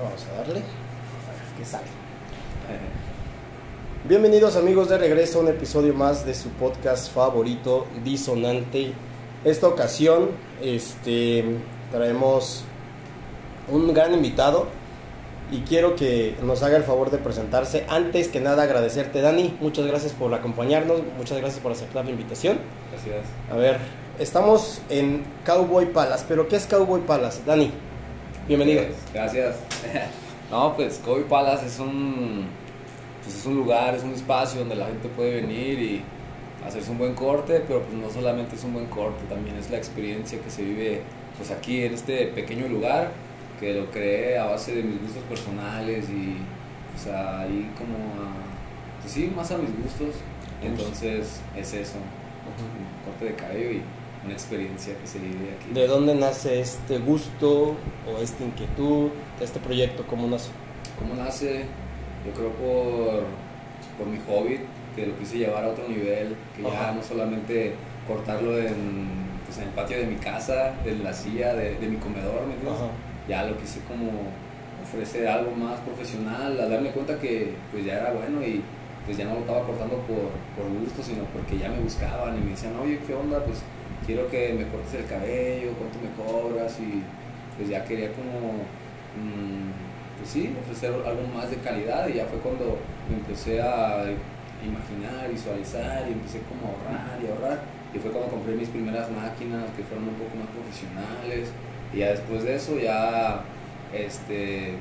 [0.00, 0.60] Bueno, vamos a darle.
[0.60, 1.84] A ver qué sale.
[4.08, 8.92] Bienvenidos amigos de regreso a un episodio más de su podcast favorito, Disonante.
[9.44, 10.30] Esta ocasión
[10.62, 11.44] este,
[11.92, 12.64] traemos
[13.68, 14.68] un gran invitado
[15.50, 17.84] y quiero que nos haga el favor de presentarse.
[17.90, 22.58] Antes que nada agradecerte Dani, muchas gracias por acompañarnos, muchas gracias por aceptar la invitación.
[22.90, 23.26] Gracias.
[23.52, 23.76] A ver,
[24.18, 27.42] estamos en Cowboy Palace, pero ¿qué es Cowboy Palace?
[27.44, 27.70] Dani,
[28.56, 28.82] bienvenido.
[29.14, 29.56] Gracias.
[30.50, 32.46] no, pues Kobe Palace es un,
[33.22, 36.02] pues es un lugar, es un espacio donde la gente puede venir y
[36.66, 39.76] hacerse un buen corte, pero pues no solamente es un buen corte, también es la
[39.76, 41.02] experiencia que se vive
[41.36, 43.12] pues aquí en este pequeño lugar
[43.60, 46.38] que lo creé a base de mis gustos personales y
[46.92, 50.16] pues ahí como a, pues sí, más a mis gustos.
[50.60, 53.82] Entonces es eso, un corte de cabello y
[54.24, 55.72] una experiencia que se vive aquí.
[55.72, 59.08] ¿De dónde nace este gusto o esta inquietud,
[59.40, 60.04] este proyecto?
[60.06, 60.50] ¿Cómo nace?
[60.98, 61.64] ¿Cómo nace?
[62.26, 63.24] Yo creo por,
[63.96, 64.60] por mi hobby,
[64.94, 66.92] que lo quise llevar a otro nivel, que ya Ajá.
[66.92, 67.74] no solamente
[68.06, 69.08] cortarlo en,
[69.46, 72.54] pues, en el patio de mi casa, de la silla, de, de mi comedor, ¿me
[72.54, 72.80] entiendes?
[73.28, 74.10] Ya lo quise como
[74.82, 78.62] ofrecer algo más profesional, a darme cuenta que pues ya era bueno y
[79.06, 82.40] pues ya no lo estaba cortando por, por gusto, sino porque ya me buscaban y
[82.40, 83.42] me decían, oye, ¿qué onda?
[83.44, 83.58] Pues
[84.10, 86.76] quiero que me cortes el cabello, ¿cuánto me cobras?
[86.80, 87.02] Y
[87.56, 88.66] pues ya quería como,
[89.14, 92.76] mm, pues sí, ofrecer algo más de calidad y ya fue cuando
[93.08, 94.04] me empecé a
[94.66, 97.60] imaginar, visualizar y empecé como a ahorrar y ahorrar.
[97.94, 101.50] Y fue cuando compré mis primeras máquinas que fueron un poco más profesionales.
[101.94, 103.42] Y ya después de eso ya,
[103.94, 104.74] este,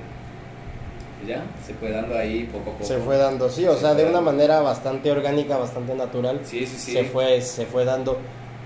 [1.18, 2.84] pues ya, se fue dando ahí poco a poco.
[2.84, 6.42] Se fue dando, sí, o Se sea, de una manera bastante orgánica, bastante natural.
[6.44, 6.94] Sí, sí, sí.
[6.94, 8.18] Se fue, se fue dando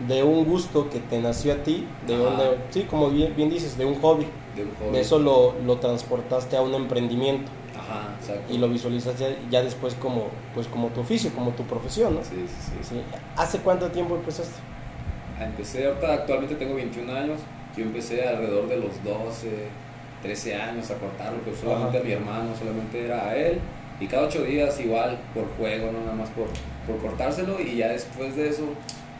[0.07, 2.23] de un gusto que te nació a ti, de Ajá.
[2.23, 4.27] donde, sí, como bien, bien dices, de un hobby.
[4.55, 4.91] De un hobby.
[4.91, 8.53] De eso lo, lo transportaste a un emprendimiento Ajá, exacto.
[8.53, 12.23] y lo visualizaste ya después como, pues como tu oficio, como tu profesión, ¿no?
[12.23, 12.95] Sí, sí, sí.
[12.95, 13.01] Sí.
[13.37, 14.55] ¿Hace cuánto tiempo empezaste?
[15.39, 17.39] Empecé, ahorita actualmente tengo 21 años.
[17.75, 19.49] Yo empecé alrededor de los 12,
[20.21, 22.05] 13 años a cortarlo, pero solamente Ajá.
[22.05, 23.59] a mi hermano, solamente era a él.
[23.99, 26.47] Y cada 8 días igual, por juego, no nada más por,
[26.87, 27.59] por cortárselo.
[27.59, 28.63] Y ya después de eso,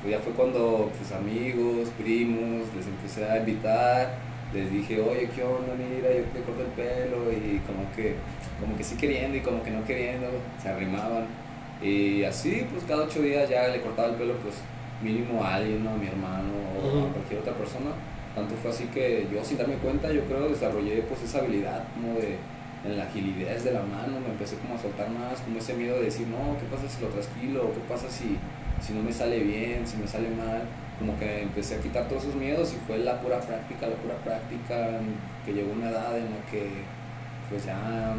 [0.03, 4.16] pues ya fue cuando pues amigos, primos, les empecé a invitar.
[4.53, 5.74] Les dije, oye, ¿qué onda?
[5.74, 7.31] Mira, yo te corto el pelo.
[7.31, 8.16] Y como que,
[8.59, 10.28] como que sí queriendo y como que no queriendo,
[10.62, 11.25] se arrimaban.
[11.81, 14.56] Y así, pues cada 8 días ya le cortaba el pelo, pues
[15.02, 15.91] mínimo a alguien, ¿no?
[15.91, 17.91] a mi hermano o a cualquier otra persona.
[18.35, 22.20] Tanto fue así que yo sin darme cuenta, yo creo desarrollé pues esa habilidad como
[22.20, 22.38] de
[22.84, 25.96] en la agilidad de la mano, me empecé como a soltar más, como ese miedo
[26.00, 27.72] de decir, no, ¿qué pasa si lo trasquilo?
[27.72, 28.38] ¿Qué pasa si,
[28.83, 30.63] si no me sale bien, si me sale mal?
[30.99, 34.16] Como que empecé a quitar todos esos miedos y fue la pura práctica, la pura
[34.16, 34.99] práctica,
[35.45, 36.69] que llegó una edad en la que
[37.49, 38.13] pues ya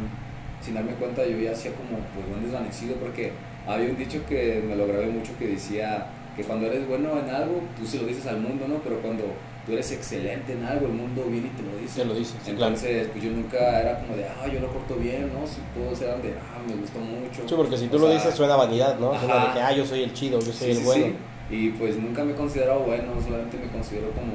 [0.60, 3.32] sin darme cuenta yo ya hacía como pues buen desvanecido porque
[3.66, 7.30] había un dicho que me lo grabé mucho que decía que cuando eres bueno en
[7.30, 8.76] algo, tú se lo dices al mundo, ¿no?
[8.78, 9.24] Pero cuando
[9.66, 12.00] tú eres excelente en algo, el mundo viene y te lo dice.
[12.00, 12.50] Te lo sí, claro.
[12.74, 15.46] Entonces, pues yo nunca era como de, ah, yo lo corto bien, ¿no?
[15.46, 17.48] Si todos eran de, ah, me gustó mucho.
[17.48, 19.18] Sí, porque si O tú lo sea, dices suena vanidad, ¿no?
[19.18, 19.46] Suena Ajá.
[19.48, 21.06] de que, ah, yo soy el chido, yo soy sí, el sí, bueno.
[21.06, 21.54] sí.
[21.54, 24.32] Y pues nunca me he considerado bueno, solamente me considero como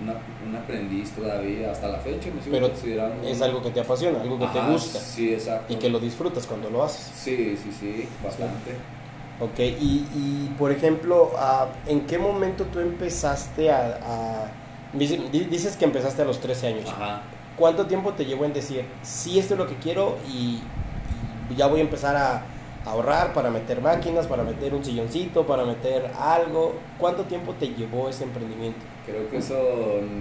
[0.00, 0.14] una-
[0.48, 3.26] un aprendiz todavía, hasta la fecha me sigo Pero considerando.
[3.28, 5.72] Es algo que te apasiona, algo que te gusta Sí, exacto.
[5.72, 7.10] y que lo disfrutas cuando lo haces.
[7.14, 8.72] Sí, sí, sí, bastante.
[9.40, 14.50] Ok, y, y, por ejemplo, ah, ¿en qué momento tú empezaste a, a-
[14.92, 16.88] dice- di- Dices que empezaste a los 13 años.
[16.90, 17.22] Ajá.
[17.56, 20.60] ¿Cuánto tiempo te llevó en decir, sí, esto es lo que quiero y,
[21.50, 22.42] y ya voy a empezar a
[22.84, 26.74] ahorrar para meter máquinas, para meter un silloncito, para meter algo?
[26.98, 28.78] ¿Cuánto tiempo te llevó ese emprendimiento?
[29.06, 29.56] Creo que eso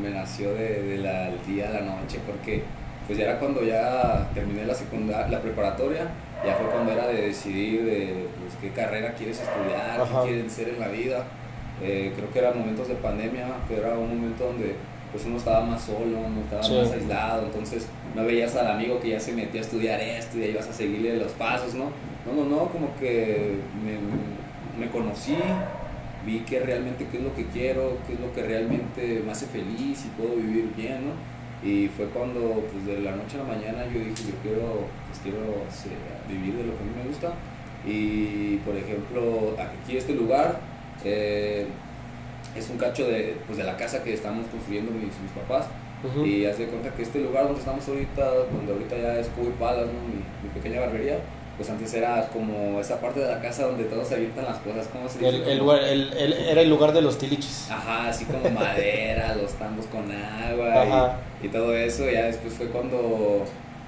[0.02, 2.64] me nació de, de la, del día a la noche, porque
[3.06, 6.08] pues ya era cuando ya terminé la secundaria, la preparatoria,
[6.46, 10.24] ya fue cuando era de decidir de pues, qué carrera quieres estudiar, Ajá.
[10.24, 11.26] qué quieres ser en la vida.
[11.82, 14.76] Eh, creo que eran momentos de pandemia, pero era un momento donde
[15.12, 16.74] pues uno estaba más solo, uno estaba Sí.
[16.76, 20.42] más aislado, entonces no veías al amigo que ya se metió a estudiar esto y
[20.42, 21.86] ya ibas a seguirle los pasos, ¿no?
[22.26, 25.38] No, no, no, como que me, me conocí,
[26.26, 29.46] vi que realmente qué es lo que quiero, qué es lo que realmente me hace
[29.46, 31.14] feliz y puedo vivir bien, ¿no?
[31.64, 35.20] Y fue cuando, pues de la noche a la mañana yo dije, yo quiero, pues
[35.24, 35.90] quiero este,
[36.30, 37.34] vivir de lo que a mí me gusta.
[37.86, 40.60] Y, por ejemplo, aquí este lugar
[41.04, 41.68] eh,
[42.56, 45.68] es un cacho de, pues, de la casa que estamos construyendo mis, mis papás.
[46.04, 46.26] Ujú.
[46.26, 49.50] Y haz de cuenta que este lugar donde estamos ahorita, donde ahorita ya es Cubo
[49.50, 49.94] y Palas, ¿no?
[50.08, 51.20] mi, mi pequeña barbería,
[51.58, 54.88] pues antes era como esa parte de la casa donde todos se avientan las cosas,
[54.94, 55.30] ¿cómo se dice?
[55.30, 57.68] El, el lugar- el- el- era el lugar de los tiliches.
[57.72, 62.10] Ajá, así como madera, los tambos con agua y, y todo eso.
[62.10, 63.44] Ya después fue cuando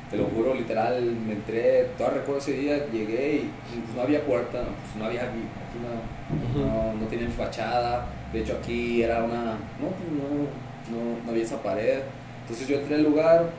[0.09, 3.51] te lo juro, literal, me entré, todavía recuerdo ese día, llegué y
[3.85, 5.37] pues, no había puerta, pues no había, aquí
[5.83, 9.43] no, no, no tenía fachada, de hecho aquí era una,
[9.79, 11.99] no, pues no, no, no había esa pared,
[12.41, 13.51] entonces yo entré al lugar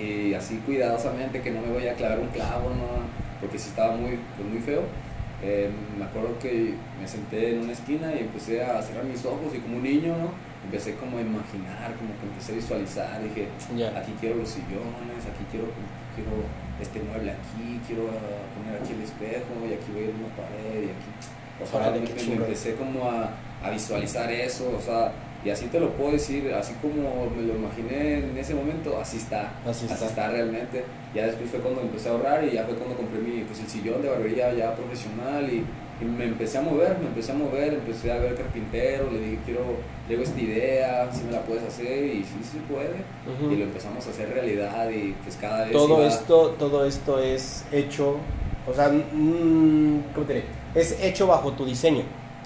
[0.00, 3.24] y así cuidadosamente que no me voy a clavar un clavo, ¿no?
[3.44, 4.82] porque si estaba muy, pues, muy feo.
[5.42, 9.54] Eh, me acuerdo que me senté en una esquina y empecé a cerrar mis ojos
[9.54, 10.30] y como un niño, ¿no?
[10.64, 13.48] Empecé como a imaginar, como que empecé a visualizar, dije,
[13.94, 15.66] aquí quiero los sillones, aquí quiero,
[16.16, 16.32] quiero
[16.80, 18.08] este mueble aquí, quiero
[18.56, 21.10] poner aquí el espejo y aquí voy a ir una pared y aquí...
[21.62, 23.30] O sea, me, empecé como a,
[23.62, 25.12] a visualizar eso, o sea,
[25.44, 29.18] y así te lo puedo decir, así como me lo imaginé en ese momento, así
[29.18, 29.52] está.
[29.68, 30.30] Así, está.
[30.30, 30.84] realmente.
[31.14, 33.68] Ya después fue cuando empecé a ahorrar y ya fue cuando compré mi, pues, el
[33.68, 35.64] sillón de barbería ya profesional y,
[36.04, 39.60] me empecé a mover, me empecé a mover, empecé a ver carpintero, le dije, quiero,
[40.08, 42.96] tengo esta idea, si me la puedes hacer y sí, sí puede.
[43.50, 45.72] Y lo empezamos a hacer realidad y pues cada vez...
[45.72, 48.16] Todo, esto, todo esto es hecho,
[48.68, 50.44] o sea, ¿cómo te diré?
[50.74, 52.02] Es hecho bajo tu diseño.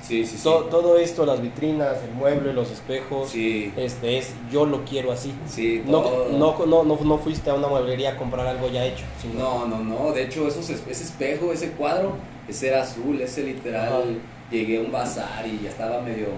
[0.09, 5.13] Sí, sí, Todo, esto, las vitrinas, el mueble, los espejos, este es yo lo quiero
[5.13, 5.35] así.
[5.47, 9.05] Sí, no, no, no, no, fuiste a una mueblería a comprar algo ya hecho.
[9.37, 10.13] No, no, no.
[10.13, 12.15] De hecho, esos, ese espejo, ese cuadro,
[12.49, 14.19] ese era azul, ese literal.
[14.51, 16.29] Llegué a un bazar y ya estaba medio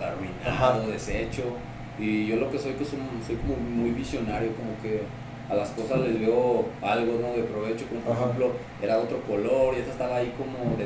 [0.00, 1.42] arruinado, deshecho.
[1.98, 5.02] Y yo lo que soy, que soy, soy como muy visionario, como que
[5.48, 7.32] a las cosas les veo algo ¿no?
[7.32, 8.52] de provecho, como por ejemplo
[8.82, 10.76] era otro color y esta estaba ahí como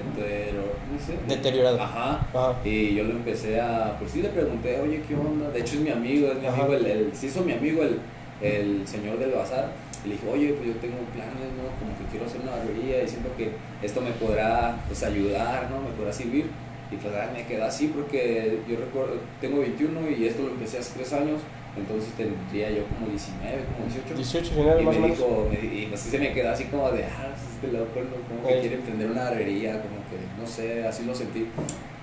[1.26, 1.80] deteriorado.
[1.80, 2.26] Ajá.
[2.64, 5.50] Y yo le empecé a, pues sí le pregunté, oye, ¿qué onda?
[5.50, 7.98] De hecho es mi amigo, es mi amigo, el, el, se hizo mi amigo el,
[8.40, 9.72] el señor del bazar.
[10.04, 11.62] Y le dije, oye, pues yo tengo planes, ¿no?
[11.78, 15.80] Como que quiero hacer una barbería y siento que esto me podrá pues, ayudar, ¿no?
[15.80, 16.46] Me podrá servir.
[16.90, 20.92] Y pues me quedó así porque yo recuerdo, tengo 21 y esto lo empecé hace
[20.94, 21.40] 3 años
[21.76, 24.14] entonces tendría yo como 19, como 18.
[24.14, 25.18] 18, 19 más o menos.
[25.62, 28.76] y así se me quedó así como de, ah, pues, este loco, como que quiere
[28.76, 31.46] emprender una herrería, como que, no sé, así lo sentí.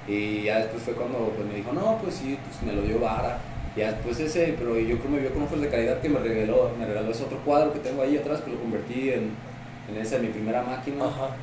[0.07, 2.99] Y ya después fue cuando pues, me dijo, no, pues sí, pues me lo dio
[2.99, 3.39] vara.
[3.75, 6.19] Ya después ese, pero yo creo que me vio con ojos de calidad que me
[6.19, 9.31] regaló, me regaló ese otro cuadro que tengo ahí atrás, que lo convertí en,
[9.89, 11.05] en esa, mi primera máquina.
[11.05, 11.35] Ajá.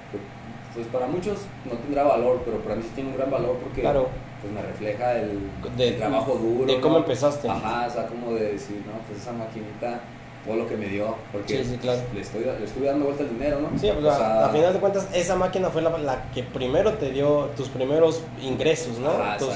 [0.76, 3.80] Pues para muchos no tendrá valor, pero para mí sí tiene un gran valor porque
[3.80, 4.08] claro
[4.40, 6.72] pues me refleja el, trabajo duro.
[6.72, 7.48] De cómo empezaste.
[7.48, 10.00] Ajá, o sea, como de decir, no, pues esa maquinita,
[10.44, 12.00] todo lo que me dio, porque sí, sí, claro.
[12.14, 13.78] le, estoy, le estuve dando vuelta al dinero, ¿no?
[13.78, 17.50] Sí, pues a, final de cuentas, esa máquina fue la, la, que primero te dio
[17.56, 19.10] tus primeros ingresos, ¿no?
[19.38, 19.48] tus,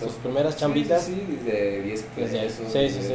[0.00, 1.02] tus, primeras chambitas.
[1.02, 2.72] Sí, sí, de 10 pesos.
[2.72, 3.14] Sí, sí, sí.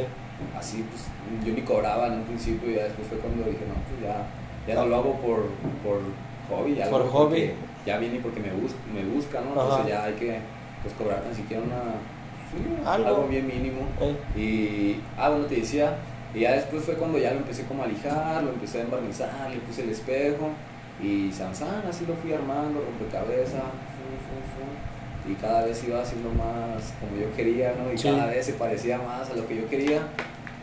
[0.56, 1.02] Así, pues
[1.44, 4.26] yo ni cobraba en un principio y ya después fue cuando dije, no, pues ya,
[4.66, 5.48] ya no lo hago por,
[5.82, 6.00] por
[6.50, 7.52] hobby, ya por hobby.
[7.86, 9.50] Ya viene porque me, bus me busca, ¿no?
[9.50, 10.38] Entonces ya hay que
[10.82, 13.26] pues cobrar tan siquiera una, ¿Algo?
[13.28, 13.82] bien mínimo.
[14.36, 15.96] Y, ah, bueno, te decía,
[16.34, 19.50] y ya después fue cuando ya lo empecé como a lijar, lo empecé a embarnizar,
[19.50, 20.50] le puse el espejo
[21.02, 23.62] y Sansan, así lo fui armando, rompecabezas,
[25.28, 27.92] y cada vez iba haciendo más como yo quería, ¿no?
[27.92, 30.00] Y cada vez se parecía más a lo que yo quería.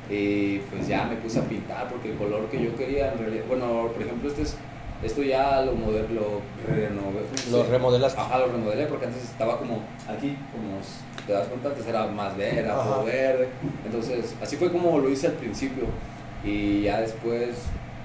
[0.10, 3.44] Y pues ya me puse a pintar porque el color que yo quería, en realidad,
[3.48, 4.56] bueno, por ejemplo, este es
[5.04, 7.22] esto ya lo, lo renové.
[7.52, 8.20] Lo remodelaste.
[8.20, 10.80] Ajá, lo remodelé porque antes estaba como aquí, como
[11.26, 13.50] te das cuenta, antes era más verde, era todo verde.
[13.86, 15.86] Entonces, así fue como lo hice al principio.
[16.44, 17.50] Y ya después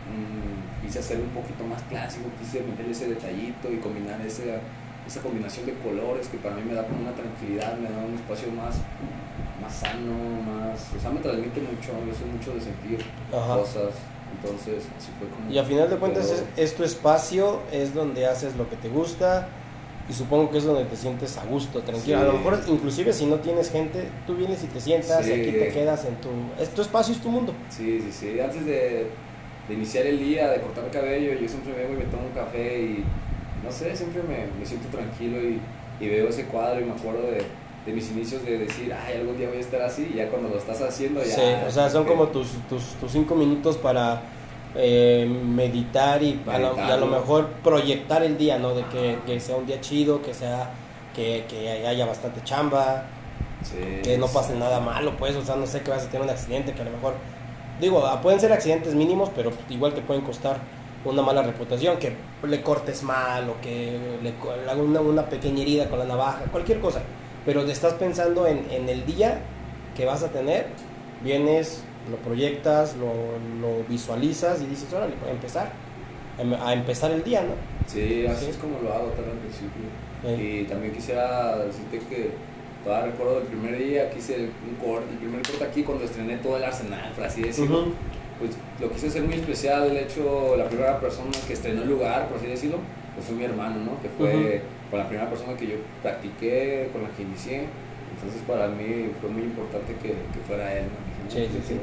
[0.09, 4.59] mmm, quise hacer un poquito más clásico, quise meterle ese detallito y combinar ese,
[5.07, 8.15] esa combinación de colores que para mí me da como una tranquilidad, me da un
[8.15, 8.77] espacio más,
[9.61, 10.89] más sano, más.
[10.97, 12.99] O sea, me transmite mucho, yo soy mucho de sentir
[13.31, 13.95] cosas.
[14.37, 15.51] Entonces, así fue como...
[15.51, 19.49] Y a final de cuentas es, tu espacio, es donde haces lo que te gusta
[20.09, 22.19] y supongo que es donde te sientes a gusto, tranquilo.
[22.19, 25.53] A lo mejor inclusive si no tienes gente, tú vienes y te sientas y aquí
[25.53, 26.29] te quedas en tu...
[26.61, 27.55] Es tu espacio, es tu mundo.
[27.71, 28.41] Sí, sí, sí.
[28.41, 29.07] Antes de,
[29.69, 32.33] de iniciar el día, de cortar el cabello, yo siempre vengo y me tomo un
[32.33, 33.05] café y
[33.65, 35.61] no sé, siempre me, me siento tranquilo y,
[36.01, 37.43] y, veo ese cuadro y me acuerdo de,
[37.87, 40.49] de, mis inicios de decir, ay, algún día voy a estar así y ya cuando
[40.49, 41.35] lo estás haciendo ya...
[41.35, 44.23] Sí, o sea, son como tus, tus, tus cinco minutos para
[44.75, 46.59] eh, meditar y a,
[46.97, 48.75] lo, mejor proyectar el día, ¿no?
[48.75, 48.85] De
[49.27, 50.71] que, sea un día chido, que sea
[51.15, 51.45] que,
[51.87, 53.05] haya bastante chamba,
[54.03, 56.31] que no pase nada malo, pues, o sea, no sé que vas a tener un
[56.31, 57.15] accidente, que a lo mejor,
[57.81, 60.57] digo, ah, pueden ser accidentes mínimos, pero igual te pueden costar
[61.05, 64.33] una mala reputación, que le cortes mal o que le,
[64.71, 67.03] haga una, una, pequeña herida con la navaja, cualquier cosa,
[67.45, 69.41] pero te estás pensando en, en el día
[69.97, 70.67] que vas a tener,
[71.23, 73.13] vienes lo proyectas, lo,
[73.61, 75.73] lo visualizas y dices, órale, voy a empezar,
[76.39, 77.55] em, a empezar el día, ¿no?
[77.87, 79.83] Sí, así es como lo hago también al principio.
[80.25, 82.31] Y también quisiera decirte que
[82.85, 86.37] todavía recuerdo el primer día que hice un corte, el primer corte aquí cuando estrené
[86.37, 87.87] todo el arsenal, por así decirlo.
[88.39, 89.93] pues lo quise hacer muy especial.
[89.93, 92.79] De hecho, la primera persona que estrenó el lugar, por así decirlo,
[93.15, 94.01] pues fue mi hermano, ¿no?
[94.03, 97.65] Que fue con la primera persona que yo practiqué, con la que inicié.
[98.15, 101.31] Entonces, para mí fue muy importante que, que fuera él, ¿no?
[101.31, 101.81] Sí, sí, sí.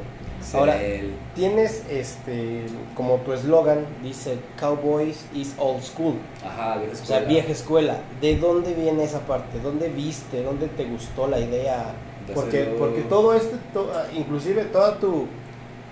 [0.55, 1.15] Ahora, él.
[1.33, 6.13] Tienes este como tu eslogan dice Cowboys is old school,
[6.45, 7.27] Ajá, vieja o sea, escuela.
[7.27, 7.97] vieja escuela.
[8.21, 9.59] ¿De dónde viene esa parte?
[9.59, 10.43] ¿Dónde viste?
[10.43, 11.93] ¿Dónde te gustó la idea?
[12.27, 15.25] De Porque porque todo este to- ah, inclusive toda tu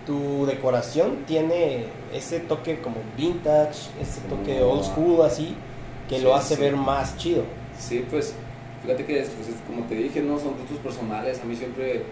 [0.05, 5.55] tu decoración tiene ese toque como vintage, ese toque old school así
[6.07, 6.61] que Sí, lo hace sí.
[6.61, 7.43] ver más chido.
[7.77, 8.33] Sí, pues
[8.83, 11.39] fíjate que pues, es- como te dije, no son gustos personales.
[11.41, 12.03] A mí siempre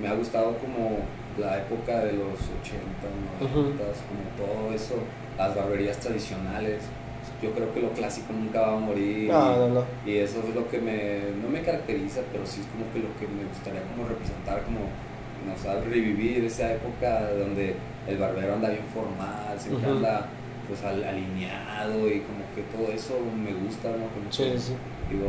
[0.00, 0.98] me ha gustado como
[1.38, 3.06] la época de los 80,
[3.40, 4.94] 90, como todo eso,
[5.38, 6.82] las barberías tradicionales.
[7.42, 9.30] Yo creo que lo clásico nunca va a morir.
[9.30, 9.84] No, no, no.
[10.06, 13.12] Y eso es lo que me, no me caracteriza, pero sí es como que lo
[13.20, 14.80] que me gustaría como representar, como,
[15.44, 17.74] no sé, revivir esa época donde
[18.08, 19.96] el barbero anda bien formal, siempre Ujú.
[19.98, 20.26] anda
[20.68, 24.06] pues al- alineado y como que todo eso me gusta, ¿no?
[24.08, 24.72] Como Sí, que, sí.
[25.10, 25.26] Digo,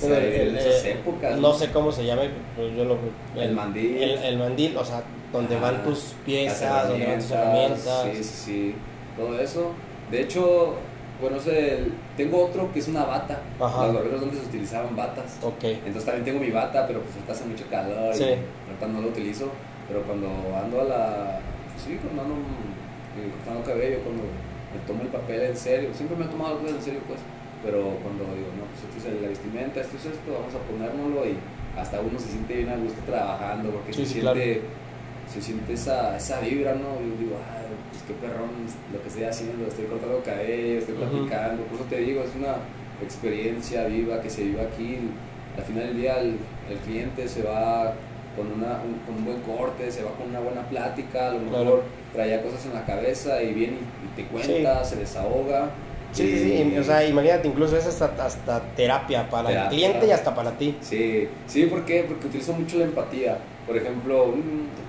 [0.00, 1.38] yo vivir en esas eh, épocas.
[1.38, 2.96] no sé cómo se llame, pero yo lo
[3.36, 3.96] El mandil.
[3.96, 5.02] El, el mandil, o sea,
[5.32, 8.02] donde Ajá, van tus las piezas, donde van tus herramientas.
[8.12, 8.74] Sí, sí, sí.
[9.16, 9.72] Todo eso.
[10.12, 10.74] De hecho,
[11.20, 13.40] bueno, el- tengo otro que es una bata.
[13.60, 13.86] Ajá.
[13.86, 15.38] Los barberos antes utilizaban batas.
[15.42, 15.64] Ok.
[15.64, 18.22] Entonces también tengo mi bata, pero pues ahorita hace mucho calor Sí.
[18.24, 19.48] y ahorita no lo utilizo.
[19.88, 21.40] Pero cuando ando a la...
[21.84, 22.34] Sí, cuando ando
[23.18, 26.62] eh, cortando cabello, cuando me tomo el papel en serio, siempre me he tomado las
[26.62, 27.20] cosas en serio pues,
[27.64, 31.26] pero cuando digo, no, pues esto es la vestimenta, esto es esto, vamos a ponérnoslo
[31.26, 31.34] y
[31.76, 34.62] hasta uno se siente bien a gusto trabajando porque Sí, se, sí, siente,
[35.32, 37.00] se siente esa, esa vibra, ¿no?
[37.02, 38.50] Yo digo, ay, pues qué perrón
[38.92, 42.56] lo que estoy haciendo, estoy cortando cabello, estoy platicando, por eso te digo, es una
[43.02, 44.98] experiencia viva que se vive aquí.
[45.56, 46.36] Al final del día el,
[46.70, 47.92] el cliente se va
[48.38, 51.40] con, una, un, con un buen corte, se va con una buena plática, a lo
[51.40, 51.82] mejor Claro.
[52.14, 55.70] traía cosas en la cabeza y viene y, y te cuenta, se desahoga.
[56.12, 59.64] Sí, sí, sí, y- o sea, imagínate, incluso es hasta, hasta terapia para Terapia.
[59.64, 60.74] el cliente y hasta para ti.
[60.80, 62.04] Sí, sí, ¿por qué?
[62.08, 63.36] Porque utilizo mucho la empatía.
[63.66, 64.32] Por ejemplo,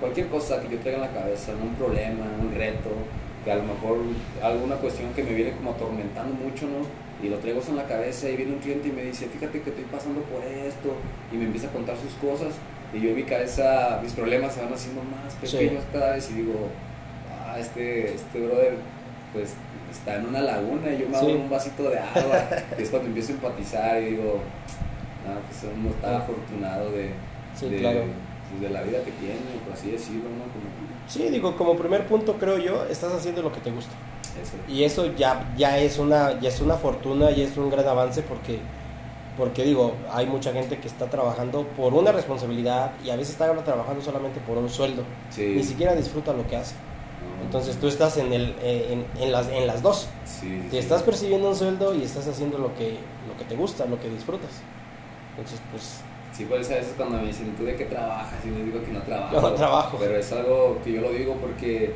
[0.00, 2.88] cualquier cosa que yo traiga en la cabeza, un problema, un reto,
[3.44, 3.98] que a lo mejor
[4.42, 6.86] alguna cuestión que me viene como atormentando mucho, ¿no?
[7.22, 9.68] Y lo traigo en la cabeza y viene un cliente y me dice, fíjate que
[9.70, 10.94] estoy pasando por esto,
[11.30, 12.54] y me empieza a contar sus cosas,
[12.92, 15.56] y yo en mi cabeza, mis problemas se van haciendo más Sí.
[15.56, 16.68] pequeños cada vez y digo,
[17.46, 18.74] ah, este, este brother,
[19.32, 19.54] pues
[19.90, 21.32] está en una laguna y yo me hago Sí.
[21.34, 24.40] un vasito de agua, y es cuando empiezo a empatizar y digo,
[25.28, 27.10] ah, pues uno está afortunado de,
[27.54, 28.00] Sí, de, claro.
[28.50, 30.44] pues, de la vida que tiene, por así decirlo, ¿no?
[30.44, 33.92] Como Sí, digo, como primer punto creo yo, estás haciendo lo que te gusta.
[34.40, 34.52] eso.
[34.72, 38.22] Y eso ya, ya es una, ya es una fortuna y es un gran avance
[38.22, 38.60] porque,
[39.36, 43.52] porque digo, hay mucha gente que está trabajando por una responsabilidad y a veces está
[43.64, 45.02] trabajando solamente por un sueldo.
[45.30, 45.54] Sí.
[45.56, 46.74] Ni siquiera disfruta lo que hace.
[47.42, 50.08] Entonces tú estás en, el, eh, en, en las, en las dos.
[50.24, 50.78] Sí, Te sí.
[50.78, 54.08] estás percibiendo un sueldo y estás haciendo lo que, lo que te gusta, lo que
[54.08, 54.50] disfrutas.
[55.30, 56.00] Entonces, pues,
[56.32, 58.38] Sí, por eso a veces cuando me dicen, ¿tú de qué trabajas?
[58.44, 59.40] Y les digo que no trabajo.
[59.40, 59.96] No trabajo.
[60.00, 61.92] Pero es algo que yo lo digo porque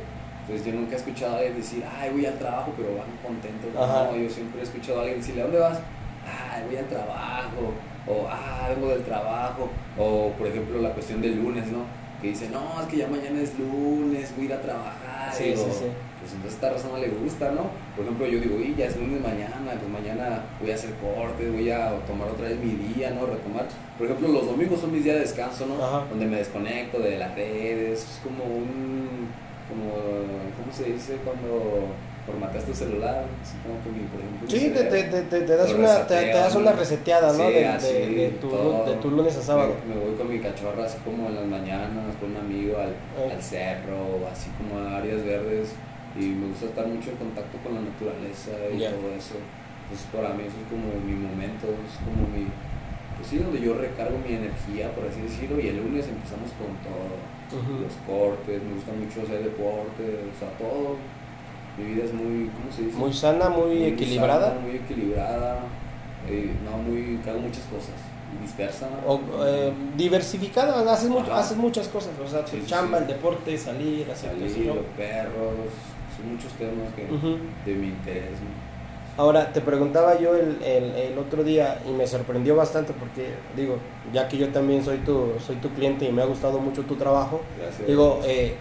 [0.47, 3.73] pues yo nunca he escuchado a alguien decir, ay, voy al trabajo, pero van contentos.
[3.73, 5.79] No, yo siempre he escuchado a alguien decirle, ¿a dónde vas?
[6.25, 7.73] Ay, voy al trabajo.
[8.07, 9.69] O, ah, vengo del trabajo.
[9.97, 11.83] O, por ejemplo, la cuestión del lunes, ¿no?
[12.21, 15.33] Que dice, no, es que ya mañana es lunes, voy a ir a trabajar.
[15.33, 15.85] Sí, Digo, sí, sí.
[16.19, 17.69] Pues entonces esta razón no le gusta, ¿no?
[17.95, 21.51] Por ejemplo, yo digo, y ya es lunes mañana, pues mañana voy a hacer cortes,
[21.51, 23.27] voy a tomar otra vez mi día, ¿no?
[23.27, 23.67] Retomar.
[23.97, 25.83] Por ejemplo, los domingos son mis días de descanso, ¿no?
[25.83, 26.05] Ajá.
[26.09, 29.27] Donde me desconecto de las redes, es como un,
[29.69, 29.91] como,
[30.57, 31.89] ¿cómo se dice cuando
[32.25, 33.25] formateas tu celular?
[33.41, 36.55] Así como que mi, por ejemplo, sí, te, te, te, te das, una, te, das
[36.55, 37.47] una reseteada, ¿no?
[37.47, 38.85] Sí, de, así, de, de tu, todo.
[38.85, 39.75] de tu lunes a sábado.
[39.87, 42.89] Me, me voy con mi cachorra así como en las mañanas, con un amigo al,
[42.89, 43.31] Eh.
[43.33, 45.73] al cerro, así como a áreas verdes.
[46.17, 49.35] Y me gusta estar mucho en contacto con la naturaleza y todo eso.
[49.83, 52.47] Entonces para mí eso es como mi momento, es como mi...
[53.19, 56.71] Pues sí, donde yo recargo mi energía, por así decirlo, y el lunes empezamos con
[56.83, 57.15] todo.
[57.79, 60.97] Los cortes, me gusta mucho hacer deporte, o sea, todo.
[61.77, 62.97] Mi vida es muy, ¿cómo se dice?
[62.97, 64.49] Muy sana, muy, equilibrada.
[64.49, 65.59] sana, muy equilibrada,
[66.29, 67.95] eh, no, muy, hago muchas cosas,
[68.41, 68.87] dispersa.
[69.05, 72.11] O, eh, diversificada, haces, mucho, haces muchas cosas.
[72.23, 73.03] O sea, tu Sí, chamba, sí.
[73.03, 75.53] el deporte, salir, hacer salir, los perros,
[76.15, 77.03] son muchos temas que
[77.69, 78.31] de mi interés.
[78.31, 78.65] ¿no?
[79.17, 83.77] Ahora, te preguntaba yo el, el, el otro día y me sorprendió bastante porque, digo,
[84.13, 86.95] ya que yo también soy tu, soy tu cliente y me ha gustado mucho tu
[86.95, 87.87] trabajo, Gracias.
[87.87, 88.55] digo, eh,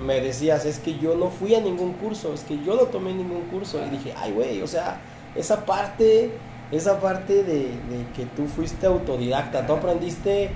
[0.00, 3.12] me decías, es que yo no fui a ningún curso, es que yo no tomé
[3.12, 3.80] ningún curso.
[3.84, 5.00] Y dije, ay, güey, o sea,
[5.34, 6.30] esa parte,
[6.70, 10.50] esa parte de, de que tú fuiste autodidacta, tú aprendiste,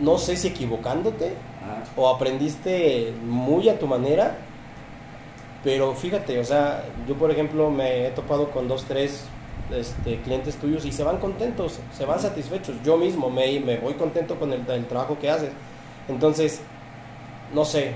[0.00, 1.84] no sé si equivocándote Ajá.
[1.96, 4.36] o aprendiste muy a tu manera,
[5.62, 9.24] pero fíjate, o sea, yo por ejemplo me he topado con dos, tres
[9.74, 12.76] este, clientes tuyos y se van contentos, se van satisfechos.
[12.84, 15.50] Yo mismo me, me voy contento con el, el trabajo que haces.
[16.06, 16.60] Entonces,
[17.54, 17.94] no sé,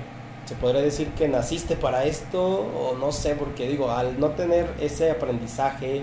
[0.49, 4.65] se podría decir que naciste para esto o no sé, porque digo, al no tener
[4.81, 6.01] ese aprendizaje,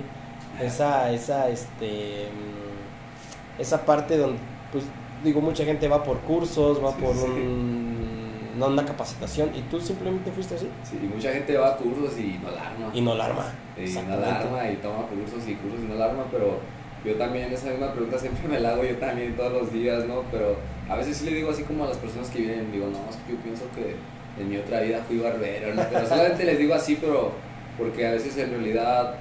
[0.62, 4.38] esa, esa, este, mm, esa parte donde,
[4.70, 4.84] pues,
[5.24, 7.24] digo, mucha gente va por cursos, va Sí, por sí.
[7.24, 11.76] un- no, una capacitación y tú simplemente fuiste así Sí, y mucha gente va a
[11.76, 12.90] cursos y no la arma.
[12.94, 13.44] y no la arma.
[13.76, 14.26] y no Exactamente.
[14.28, 16.60] la arma y toma cursos y cursos y no la arma, pero
[17.04, 20.22] yo también esa misma pregunta siempre me la hago yo también todos los días, ¿no?
[20.30, 20.54] Pero
[20.88, 23.16] a veces sí le digo así como a las personas que vienen, digo, no, es
[23.26, 23.96] que yo pienso que
[24.38, 25.82] en mi otra vida fui barbero, ¿no?
[25.90, 27.32] Pero solamente les digo así, pero
[27.78, 29.14] porque a veces en realidad,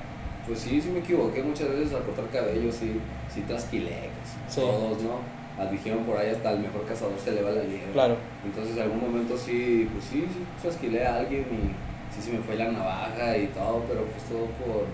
[0.48, 3.00] pues sí, sí me equivoqué muchas veces al cortar cabello, sí,
[3.34, 4.62] sí trasquilé, pues, Sí.
[4.62, 5.36] todos, ¿no?
[5.72, 7.92] Dijeron por ahí hasta el mejor cazador se le va la liebre.
[7.94, 8.18] Claro.
[8.44, 12.40] Entonces, en algún momento sí, pues sí, sí, trasquilé a alguien y sí se me
[12.44, 14.86] fue la navaja y todo, pero pues todo por.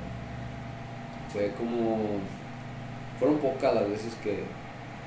[1.34, 1.98] Fue como.
[3.18, 4.44] Fueron pocas las veces que,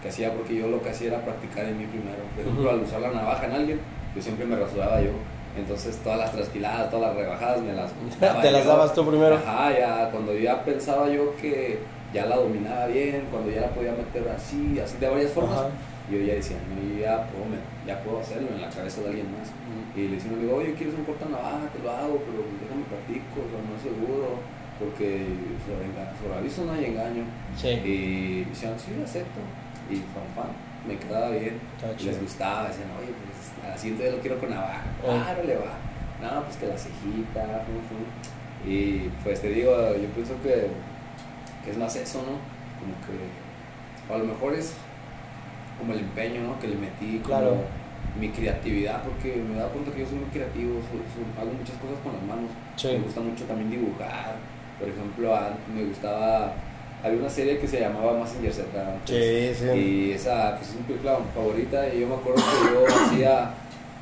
[0.02, 2.18] que hacía, porque yo lo que hacía era practicar en mí primero.
[2.34, 3.80] Por ejemplo, al usar la navaja en alguien,
[4.14, 5.10] yo siempre me rasuraba yo.
[5.56, 7.92] Entonces, todas las trasquiladas, todas las rebajadas me las.
[8.42, 8.70] Te las yo.
[8.70, 9.36] dabas tú primero.
[9.36, 11.78] Ajá, ya cuando ya pensaba yo que
[12.12, 15.70] ya la dominaba bien, cuando ya la podía meter así, así de varias formas Ajá.
[16.10, 17.46] yo ya decía, no, yo ya puedo,
[17.86, 19.50] ya puedo hacerlo en la cabeza de alguien más.
[19.96, 21.70] Y le decía amigo, oye, ¿quieres un corta navaja?
[21.72, 24.26] Te lo hago, pero pues déjame practico, o sea, no es seguro,
[24.78, 25.26] porque
[25.66, 27.24] sobre aviso no hay engaño.
[27.56, 27.68] Sí.
[27.68, 29.38] Y me decían, sí, acepto.
[29.90, 30.50] Y fan, fan,
[30.86, 31.58] me quedaba bien.
[31.98, 34.82] Y les gustaba, decían, oye, pues así entonces lo quiero con navaja.
[35.02, 35.12] Oh.
[35.12, 35.74] Claro, le va.
[36.22, 37.64] No, pues que la cejita.
[38.66, 40.68] Y pues te digo, yo pienso que,
[41.64, 42.38] que es más eso, ¿no?
[42.80, 44.74] Como que, o a lo mejor es
[45.78, 46.58] como el empeño, ¿no?
[46.58, 47.56] Que le metí, como Claro.
[48.18, 51.52] mi creatividad, porque me he dado cuenta que yo soy muy creativo, soy- soy- hago
[51.52, 52.50] muchas cosas con las manos.
[52.76, 52.88] Sí.
[52.88, 54.36] Me gusta mucho también dibujar.
[54.78, 55.36] Por ejemplo,
[55.74, 56.54] me gustaba,
[57.04, 58.66] había una serie que se llamaba Massinger Z.
[58.80, 59.58] antes.
[59.58, 59.78] Sí, sí.
[59.78, 61.86] Y esa pues, es mi película favorita.
[61.94, 63.50] Y yo me acuerdo que yo hacía,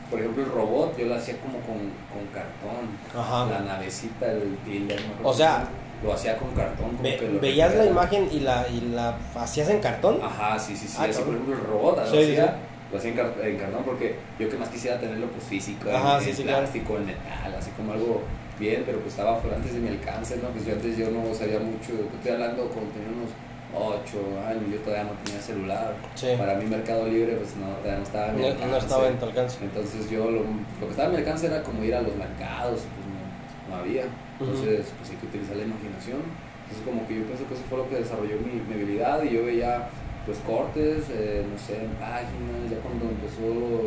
[0.09, 1.79] por ejemplo, el robot, yo lo hacía como con,
[2.13, 2.97] con cartón.
[3.19, 3.47] Ajá.
[3.51, 5.65] La navecita, el tilde, no O sea,
[6.05, 6.97] lo hacía con cartón.
[7.03, 10.21] Ve- veías la imagen y la, y la hacías en cartón.
[10.23, 10.97] Ajá, sí, sí, sí.
[11.01, 12.57] Ah, así, por ejemplo, el robot lo Sí, hacía,
[12.93, 15.97] lo hacía en, car- en cartón porque yo que más quisiera tenerlo pues físico, en-
[15.97, 16.59] Ajá, en, sí, claro.
[16.61, 18.23] plástico, en metal, así como algo
[18.63, 20.49] bien, pero pues estaba fuera antes de mi alcance, ¿no?
[20.55, 23.31] Pues yo antes yo no sabía mucho, estoy hablando cuando tenía unos
[23.75, 25.95] 8 años, yo todavía no tenía celular.
[26.15, 26.29] Sí.
[26.39, 28.71] Para mí Mercado Libre pues no, todavía no estaba en mi No, alcance.
[28.71, 29.55] no estaba en tu alcance.
[29.65, 30.41] Entonces yo lo,
[30.81, 33.21] lo que estaba en mi alcance era como ir a los mercados, pues no,
[33.69, 34.05] no había.
[34.39, 36.21] Entonces pues hay que utilizar la imaginación.
[36.63, 39.31] Entonces como que yo pienso que eso fue lo que desarrolló mi, mi habilidad y
[39.35, 39.89] yo veía
[40.25, 43.43] pues cortes, eh, no sé, en páginas, ya cuando empezó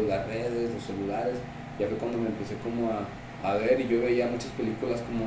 [0.10, 1.38] las redes, los celulares,
[1.80, 3.08] ya fue cuando me empecé como a,
[3.46, 5.26] a ver y yo veía muchas películas como,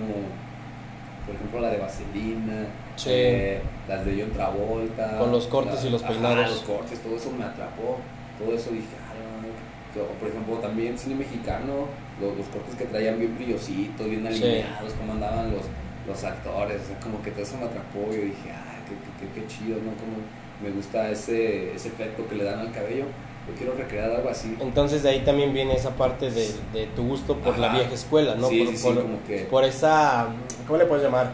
[1.26, 3.11] por ejemplo, la de Vaselina, Sí.
[3.12, 5.18] eh, las de John Travolta.
[5.18, 6.50] Con los cortes y los ajá, peinados.
[6.50, 7.98] los cortes, todo eso me atrapó,
[8.38, 11.87] todo eso dije, "Ay, no, que- o, por ejemplo, también cine mexicano,
[12.20, 14.42] los, los cortes que traían bien brillositos, bien Sí.
[14.42, 15.62] alineados, cómo andaban los,
[16.07, 18.94] los actores, o sea, como que todo eso me atrapó, yo dije, ay, qué,
[19.26, 19.92] qué, qué- qué chido, ¿no?
[20.00, 20.18] Como
[20.62, 23.04] me gusta ese, ese efecto que le dan al cabello,
[23.48, 24.56] yo quiero recrear algo así.
[24.61, 28.34] Entonces de ahí también viene esa parte de, de tu gusto por la vieja escuela,
[28.34, 28.48] ¿no?
[28.48, 29.38] Sí, por, sí, sí, por- como que...
[29.50, 30.26] por esa,
[30.66, 31.32] ¿cómo le puedes llamar?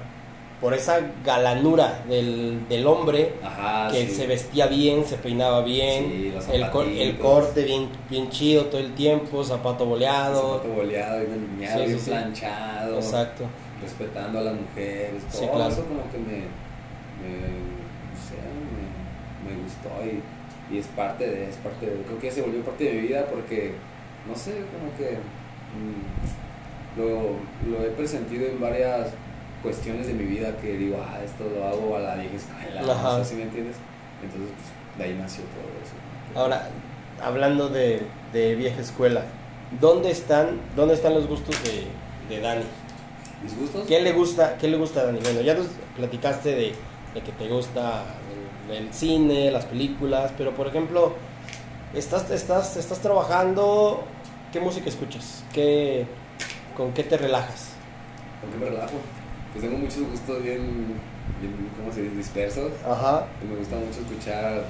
[0.60, 4.14] Por esa galanura del, del hombre Ajá, que sí.
[4.14, 7.20] se vestía bien, se peinaba bien, Sí, el, cor- el zapatitos.
[7.20, 10.52] corte bien, bien chido todo el tiempo, zapato boleado.
[10.54, 12.96] zapato boleado, bien alineado, Sí, bien planchado.
[12.96, 13.44] Exacto.
[13.82, 15.70] respetando a las mujeres, todo claro.
[15.72, 16.32] eso como que me,
[17.20, 18.38] me, no sé,
[19.44, 20.22] me, me gustó y,
[20.70, 23.26] y es parte de, es parte de, creo que se volvió parte de mi vida
[23.26, 23.74] porque,
[24.28, 25.18] no sé, como que
[25.74, 27.36] mm, lo,
[27.70, 29.08] lo he presentido en varias
[29.62, 33.24] cuestiones de mi vida que digo, ah, esto lo hago a la vieja escuela, no
[33.24, 33.76] sé si me entiendes,
[34.22, 36.38] entonces pues, de ahí nació todo eso.
[36.38, 36.68] Ahora,
[37.22, 39.24] hablando de, de vieja escuela,
[39.80, 42.64] ¿dónde están, dónde están los gustos de, de Dani?
[43.42, 43.86] ¿Mis gustos?
[43.86, 45.20] ¿Qué le gusta, qué le gusta a Dani?
[45.20, 46.74] Bueno, ya nos platicaste de,
[47.14, 48.04] de que te gusta
[48.70, 51.14] el, cine, las películas, pero por ejemplo,
[51.94, 54.04] estás, estás, estás trabajando,
[54.52, 55.44] ¿qué música escuchas?
[55.52, 56.06] ¿Qué,
[56.76, 57.70] ¿Con qué te relajas?
[58.40, 58.94] ¿Con qué me relajo?
[59.52, 60.94] Pues tengo muchos gustos bien,
[61.40, 62.16] bien ¿cómo se dice?
[62.16, 62.72] Dispersos.
[62.84, 63.26] Ajá.
[63.42, 64.64] Y me gusta mucho escuchar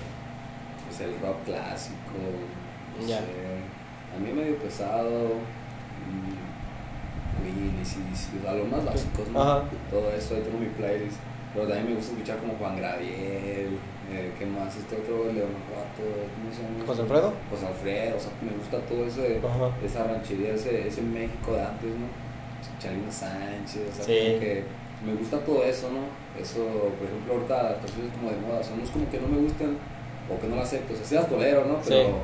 [0.87, 1.97] pues, el rock clásico,
[3.01, 3.19] no Ya.
[3.19, 3.25] sé,
[4.15, 5.29] a mí medio pesado,
[6.07, 6.45] mm,
[7.43, 9.43] Queen, AC/DC, o sea, lo más básicos, ¿no?
[9.43, 9.63] Ajá.
[9.91, 11.17] Todo eso, ahí tengo mi playlist.
[11.55, 13.79] Pero también me gusta escuchar como Juan Gabriel,
[14.11, 14.75] eh, ¿qué más?
[14.77, 16.85] Este otro, León ¿cómo se llama?
[16.87, 17.33] ¿José Alfredo?
[17.51, 19.71] José Alfredo, o sea, me gusta todo eso de, Ajá.
[19.85, 22.11] esa ranchería, ese, ese México de antes, ¿no?
[22.81, 24.19] Chalino Sánchez, o sea, Sí.
[24.27, 24.65] como que
[25.07, 26.03] me gusta todo eso, ¿no?
[26.41, 29.39] Eso, por ejemplo, ahorita las canciones como de moda, no es como que no me
[29.39, 29.79] gustan
[30.29, 31.79] o que no las acepto, o sea, sí las tolero, ¿no?
[31.87, 32.19] Pero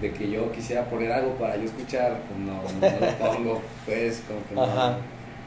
[0.00, 4.22] de que yo quisiera poner algo para yo escuchar, pues no, no, lo pongo, pues,
[4.26, 4.96] como que no, Ajá.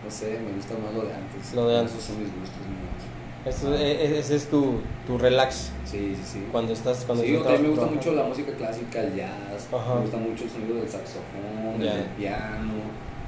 [0.05, 1.53] no sé, me gusta más lo de antes.
[1.55, 1.93] Lo de antes.
[1.93, 3.01] Esos son mis gustos míos.
[3.45, 6.47] Eso, ese es tu, tu relax Sí, sí, sí.
[6.51, 9.95] cuando estás cuando Sí, estás también me gusta mucho la música clásica, el jazz, Ajá.
[9.95, 12.73] me gusta mucho el sonido del saxofón, del piano,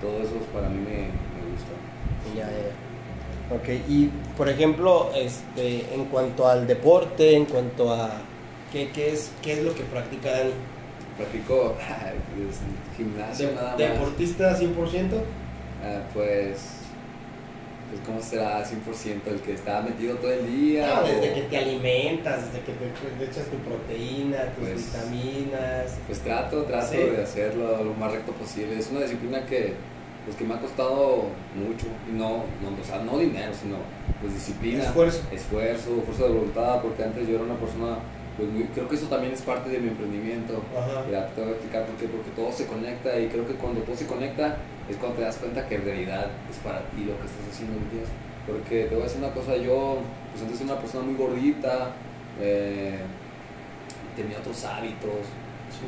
[0.01, 1.73] todo eso para mí me, me gusta.
[2.36, 3.56] Ya, ya.
[3.56, 8.10] Ok, y por ejemplo, este, en cuanto al deporte, en cuanto a
[8.71, 10.51] qué, qué es qué es lo que practica Dani.
[11.17, 11.75] Practico
[12.36, 12.60] pues,
[12.97, 13.78] gimnasio nada más.
[13.78, 14.65] ¿Deportista 100%?
[15.84, 16.75] Ah, pues,
[17.95, 20.88] pues, ¿cómo será 100% el que está metido todo el día?
[20.88, 22.86] No, o- desde que te alimentas, desde que te,
[23.19, 25.97] te echas tu proteína, tus Pues, vitaminas.
[26.08, 26.97] Pues trato, trato Sí.
[26.97, 28.77] de hacerlo lo más recto posible.
[28.77, 29.73] Es una disciplina que,
[30.25, 31.86] pues, que me ha costado mucho.
[32.10, 33.77] Y no, no, o sea, no dinero, sino
[34.21, 34.84] pues disciplina.
[34.84, 35.21] Esfuerzo.
[35.31, 37.97] Esfuerzo, fuerza de voluntad, porque antes yo era una persona,
[38.38, 40.62] pues muy- creo que eso también es parte de mi emprendimiento.
[40.77, 41.03] Ajá.
[41.12, 43.81] Ya te voy a explicar por qué, porque todo se conecta y creo que cuando
[43.81, 44.58] todo se conecta
[44.89, 47.80] es cuando te das cuenta que en realidad es para ti lo que estás haciendo,
[47.80, 48.10] ¿me entiendes?
[48.45, 50.00] Porque te voy a decir una cosa, yo
[50.32, 51.93] pues antes era una persona muy gordita,
[52.39, 53.00] eh,
[54.15, 55.26] tenía otros hábitos,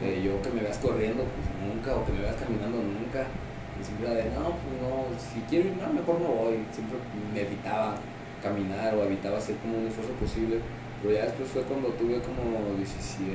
[0.04, 3.24] eh, yo que me veas corriendo, pues nunca, o que me veas caminando, nunca.
[3.80, 6.60] Y siempre era de, no, pues no, si quiero ir, no, mejor no voy.
[6.74, 6.98] Siempre
[7.34, 7.96] me evitaba
[8.42, 10.60] caminar o evitaba hacer como un esfuerzo posible.
[11.02, 13.30] Pero ya después fue cuando tuve como 17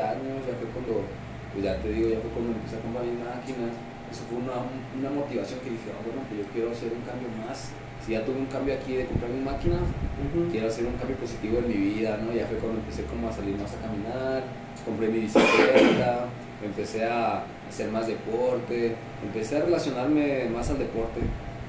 [0.00, 1.04] años, ya fue cuando,
[1.52, 3.72] pues ya te digo, ya fue cuando empecé a comprar mis máquinas.
[4.12, 4.60] Eso fue una,
[4.92, 7.72] una motivación que dije, ah, bueno, pues yo quiero hacer un cambio más.
[8.04, 10.52] Si ya tuve un cambio aquí de comprar mis máquinas, Ujú.
[10.52, 12.28] quiero hacer un cambio positivo en mi vida, ¿no?
[12.34, 14.42] Ya fue cuando empecé como a salir más a caminar,
[14.84, 16.26] compré mi bicicleta,
[16.62, 21.20] empecé a hacer más deporte, empecé a relacionarme más al deporte.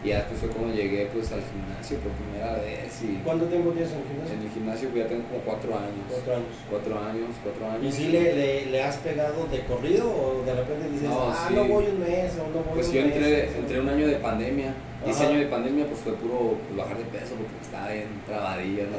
[0.03, 3.71] Y ya después fue cuando llegué pues al gimnasio por primera vez y ¿Cuánto tiempo
[3.71, 4.35] tienes en el gimnasio?
[4.35, 6.03] en el gimnasio pues, ya tengo como cuatro años.
[6.11, 6.53] Cuatro años.
[6.69, 7.85] Cuatro años, cuatro años.
[7.87, 11.45] ¿Y si le, le, le has pegado de corrido o de repente dices, No, ah,
[11.47, 11.55] sí.
[11.55, 13.15] no voy un mes o no voy Pues un yo mes"?
[13.15, 14.73] entré, entré un año de pandemia.
[15.05, 18.07] Y ese año de pandemia pues fue puro pues, bajar de peso porque estaba bien
[18.27, 18.97] trabadillo, ¿no?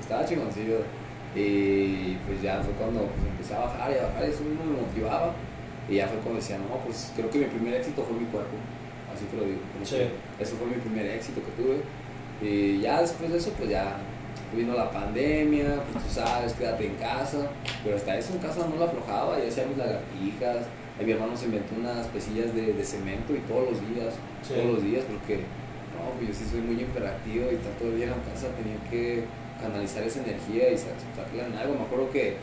[0.00, 0.78] Estaba chingoncillo.
[1.34, 4.82] Y pues ya fue cuando pues, empecé a bajar y a bajar, eso mismo me
[4.82, 5.34] motivaba.
[5.88, 8.54] Y ya fue cuando decía, no, pues creo que mi primer éxito fue mi cuerpo.
[9.22, 9.60] Así te lo digo.
[9.84, 9.96] Sí.
[10.40, 11.76] Eso fue mi primer éxito que tuve.
[12.42, 13.96] Y ya después de eso, pues ya
[14.56, 17.48] vino la pandemia, pues tú sabes, quédate en casa.
[17.84, 20.66] Pero hasta eso en casa no la aflojaba, ya hacía mis lagartijas.
[21.04, 24.54] Mi hermano se inventó unas pesillas de, de cemento y todos los días, Sí.
[24.54, 25.38] todos los días, porque
[25.94, 28.48] no, pues yo sí soy muy imperactivo y estar todo el día en la casa
[28.58, 29.24] tenía que
[29.60, 31.74] canalizar esa energía y sa- sacarla en algo.
[31.74, 32.36] Me acuerdo que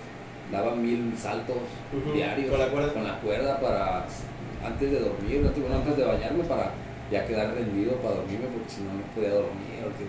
[0.51, 1.57] daba mil saltos
[2.13, 2.93] diarios con la cuerda.
[2.93, 4.05] con la cuerda para
[4.63, 6.71] antes de dormir, bueno, antes de bañarme para
[7.11, 9.81] ya quedar rendido para dormirme porque si no no podía dormir.
[9.83, 10.05] Porque,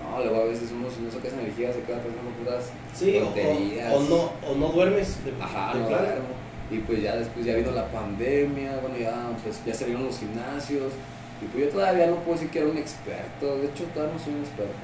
[0.00, 3.18] no, luego a veces uno si no saca esa energía se queda pensando puras Sí,
[3.20, 3.92] tonterías.
[3.92, 6.34] o, o no, o no duermes de, Ajá, de no duermo.
[6.70, 10.92] Y pues ya después ya vino la pandemia, bueno, ya, pues, ya salieron los gimnasios.
[11.40, 14.18] Y pues yo todavía no puedo decir que era un experto, de hecho todavía no
[14.18, 14.74] soy un experto,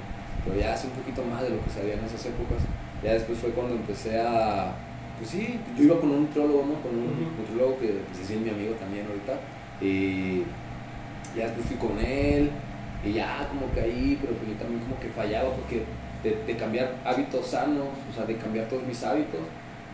[0.45, 2.59] pero ya sé un poquito más de lo que sabía en esas épocas.
[3.03, 4.73] Ya después fue cuando empecé a,
[5.19, 6.83] pues sí, yo iba con un nutriólogo, ¿no?
[6.83, 9.41] Con un nutriólogo que pues, es mi amigo también ahorita.
[9.81, 10.43] Y
[11.37, 12.51] ya después fui con él
[13.05, 15.85] y ya como que ahí, pero pues yo también como que fallaba porque
[16.23, 19.41] de, de cambiar hábitos sanos, o sea, de cambiar todos mis hábitos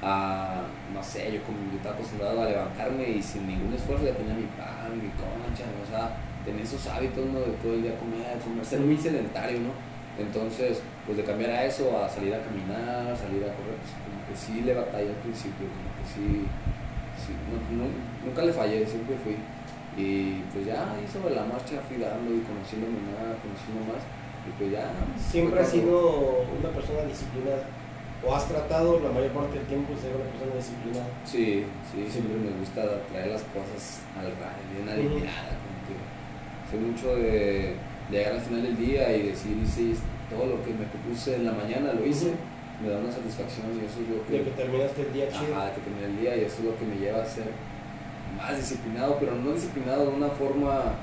[0.02, 0.62] a,
[0.94, 4.34] no sé, yo como yo estaba acostumbrado a levantarme y sin ningún esfuerzo ya tenía
[4.34, 7.40] mi pan, mi concha, o sea, tener esos hábitos, ¿no?
[7.40, 9.72] De todo el día comer, comer, ser muy sedentario, ¿no?
[10.18, 13.39] Entonces, pues de cambiar a eso, a salir a caminar, salir
[14.04, 16.26] como que sí le batallé al principio, como que sí,
[17.18, 17.92] sí no- no-
[18.24, 19.36] nunca le fallé, siempre fui.
[19.96, 24.02] Y pues ya ahí sobre la marcha fui dando y conociéndome más, conociendo más,
[24.46, 24.86] y pues ya.
[25.18, 27.64] Siempre has sido una persona disciplinada.
[28.22, 31.08] O has tratado la mayor parte del tiempo de ser una persona disciplinada.
[31.24, 35.96] Sí, sí, siempre me gusta traer las cosas al ras, bien alineadas, como que
[36.68, 37.74] soy mucho de
[38.10, 39.94] llegar al final del día y decir, hice
[40.28, 42.34] todo lo que me propuse en la mañana, lo hice.
[42.82, 45.54] Me da una satisfacción y eso es lo De que que, terminaste el día chido.
[45.56, 47.44] ajá, que terminé el día y eso es lo que me lleva a ser
[48.36, 50.94] más disciplinado, pero no disciplinado de una forma,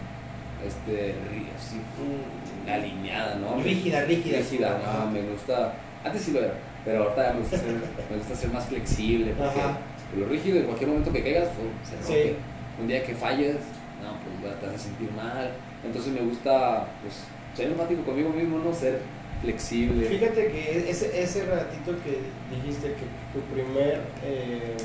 [0.66, 1.14] este,
[1.56, 3.62] así, mm, alineada, ¿no?
[3.62, 4.38] Rígida, rígida.
[4.40, 5.06] rígida, Ajá.
[5.06, 7.76] no, me gusta, antes sí lo era, pero ahorita me gusta ser,
[8.10, 9.78] me gusta ser más flexible, porque Ajá.
[10.18, 12.14] lo rígido en cualquier momento que caigas, pum, se Sí.
[12.30, 12.36] rompe.
[12.82, 13.56] Un día que falles,
[14.02, 15.50] no, pues te vas a sentir mal.
[15.84, 17.24] Entonces me gusta, pues,
[17.56, 18.74] ser empático conmigo mismo, ¿no?
[18.74, 19.02] Ser
[19.42, 20.08] flexible.
[20.08, 22.20] Fíjate que ese, ese ratito que
[22.56, 24.76] dijiste que tu primer eh,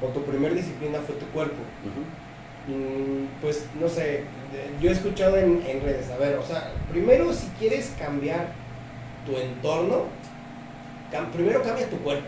[0.00, 1.62] o tu primer disciplina fue tu cuerpo.
[2.68, 4.24] Mm, pues no sé,
[4.80, 8.52] yo he escuchado en, en, redes, a ver, o sea, primero si quieres cambiar
[9.24, 10.06] tu entorno,
[11.32, 12.26] primero cambia tu cuerpo.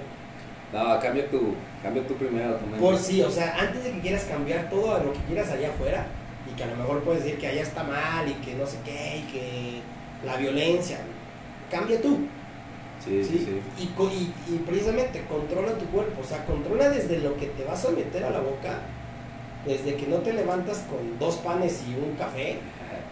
[0.73, 2.57] No, cambia tu, cambia tu primero.
[2.57, 5.71] Tu Por sí, o sea, antes de que quieras cambiar todo lo que quieras allá
[5.71, 6.07] afuera,
[6.51, 8.79] y que a lo mejor puedes decir que allá está mal y que no sé
[8.85, 9.81] qué, y que
[10.25, 10.99] la violencia,
[11.71, 12.27] cambia tú.
[13.05, 13.39] Sí, sí.
[13.39, 13.63] sí.
[13.79, 17.91] Y, y, precisamente controla tu cuerpo, o sea, controla desde lo que te vas a
[17.91, 18.81] meter a la boca,
[19.65, 22.59] desde que no te levantas con dos panes y un café,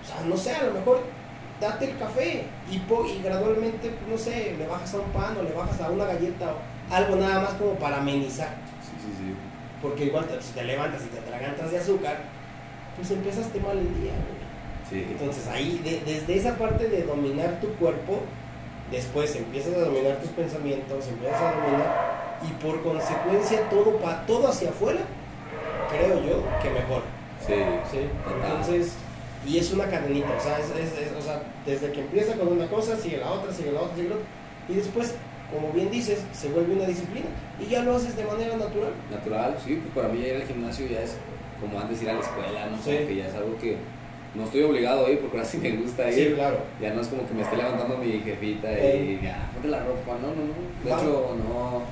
[0.02, 1.02] o sea, no sé, a lo mejor
[1.60, 5.42] date el café y, y gradualmente, pues, no sé, le bajas a un pan o
[5.42, 8.54] le bajas a una galleta o algo nada más como para amenizar.
[8.82, 9.34] Sí, sí, sí.
[9.80, 12.18] Porque igual te, si te levantas y te atragantas de azúcar,
[12.96, 14.12] pues empezaste mal el día,
[14.90, 15.06] Sí.
[15.10, 18.20] Entonces ahí, desde esa parte de dominar tu cuerpo,
[18.90, 22.16] después empiezas a dominar tus pensamientos, empiezas a dominar
[22.48, 25.00] y por consecuencia todo, pa, todo hacia afuera,
[25.90, 27.02] creo yo que mejor.
[27.46, 27.54] Sí.
[27.90, 27.98] ¿Sí?
[28.42, 28.94] Entonces,
[29.46, 32.66] y es una cadenita, o sea, es, es, o sea, desde que empieza con una
[32.68, 34.26] cosa, sigue la otra, sigue la otra, sigue la otra,
[34.68, 35.14] y después,
[35.52, 37.26] como bien dices, se vuelve una disciplina
[37.60, 38.92] y ya lo haces de manera natural.
[39.10, 41.16] Natural, sí, pues para mí ir al gimnasio ya es
[41.60, 43.76] como antes ir a la escuela, no sé, que ya es algo que
[44.36, 46.28] no estoy obligado a ir porque ahora sí me gusta ir.
[46.28, 46.58] Sí, claro.
[46.80, 50.18] Ya no es como que me esté levantando mi jefita y ya, ponte la ropa,
[50.20, 50.84] no, no, no.
[50.84, 51.82] De hecho, no.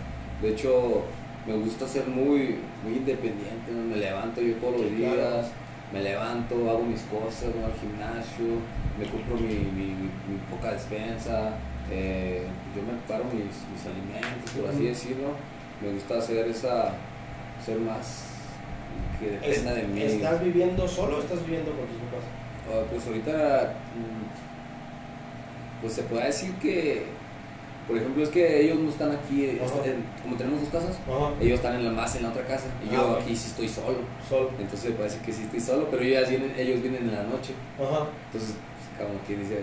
[0.42, 1.04] De hecho,
[1.46, 5.50] me gusta ser muy, muy independiente, me levanto yo todos los días,
[5.92, 8.60] me levanto, hago mis cosas, voy al gimnasio,
[8.98, 11.52] me compro mi, mi, mi, poca despensa,
[11.90, 12.42] eh,
[12.74, 15.28] yo me preparo mis, mis alimentos, por así decirlo.
[15.82, 16.92] Me gusta hacer esa,
[17.64, 18.33] ser más
[19.18, 20.02] que dependa de mí.
[20.02, 22.24] ¿Estás viviendo solo o estás viviendo con tus papás?
[22.70, 24.24] Ah, pues ahorita, mm,
[25.82, 27.04] pues se puede decir que,
[27.86, 29.58] por ejemplo, es que ellos no están aquí,
[30.22, 30.96] como tenemos dos casas,
[31.40, 33.68] ellos están en la más en la otra casa y yo ah, aquí sí estoy
[33.68, 33.98] solo.
[34.28, 34.50] Solo.
[34.58, 37.22] Entonces se puede decir que sí estoy solo, pero ellos vienen, ellos vienen en la
[37.24, 37.52] noche.
[37.78, 38.56] Entonces,
[38.96, 39.60] como que dice,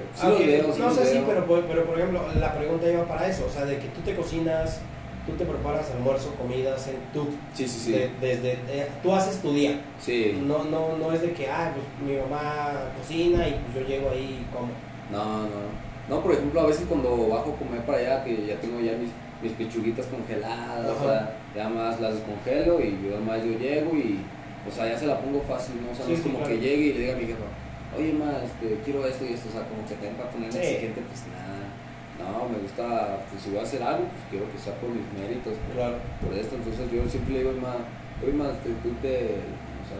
[0.77, 3.77] no sé, sí, pero, pero por ejemplo, la pregunta iba para eso, o sea, de
[3.77, 4.81] que tú te cocinas
[5.25, 7.27] tú te preparas almuerzo, comidas, en tú.
[7.53, 7.91] Sí, sí, sí.
[8.19, 9.81] desde, eh, tú haces tu día.
[9.99, 10.39] Sí.
[10.43, 14.09] No, no, no es de que, ah, pues mi mamá cocina y pues yo llego
[14.09, 14.69] ahí y como.
[15.11, 15.91] No, no.
[16.09, 18.93] No, por ejemplo, a veces cuando bajo a comer para allá, que ya tengo ya
[18.93, 23.95] mis, mis pechuguitas congeladas, o sea, ya más las descongelo y yo además yo llego
[23.95, 24.19] y,
[24.67, 25.91] o sea, ya se la pongo fácil, ¿no?
[25.91, 27.45] O sea, no es como que llegue y le diga a mi jefa,
[27.97, 31.01] oye, más, este, quiero esto y esto, o sea, como que tenga para ponerme exigente,
[31.01, 31.61] pues nada
[32.21, 35.05] no, me gusta, pues si voy a hacer algo, pues quiero que sea por mis
[35.17, 35.97] méritos, por, claro.
[36.21, 36.55] por esto.
[36.55, 37.81] Entonces yo siempre le digo, más,
[38.21, 39.41] oye, más, tú te,
[39.81, 39.99] o sea,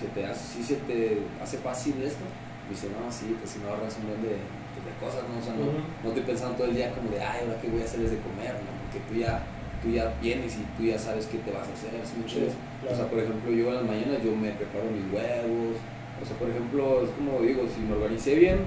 [0.00, 2.24] se te hace, sí se te hace fácil esto.
[2.66, 4.36] Me dice, no, sí, pues si no ahorras un buen de,
[4.74, 5.38] pues, de cosas, ¿no?
[5.38, 5.70] O sea, no,
[6.02, 8.18] no estoy pensando todo el día como de, ay, ahora qué voy a hacerles de
[8.20, 8.70] comer, ¿no?
[8.86, 9.46] Porque tú ya,
[9.80, 13.06] tú ya vienes y tú ya sabes qué te vas a hacer, ¿sí O sea,
[13.06, 15.78] por ejemplo, yo en las mañanas yo me preparo mis huevos,
[16.20, 18.58] o sea, por ejemplo, es como digo, si me organicé bien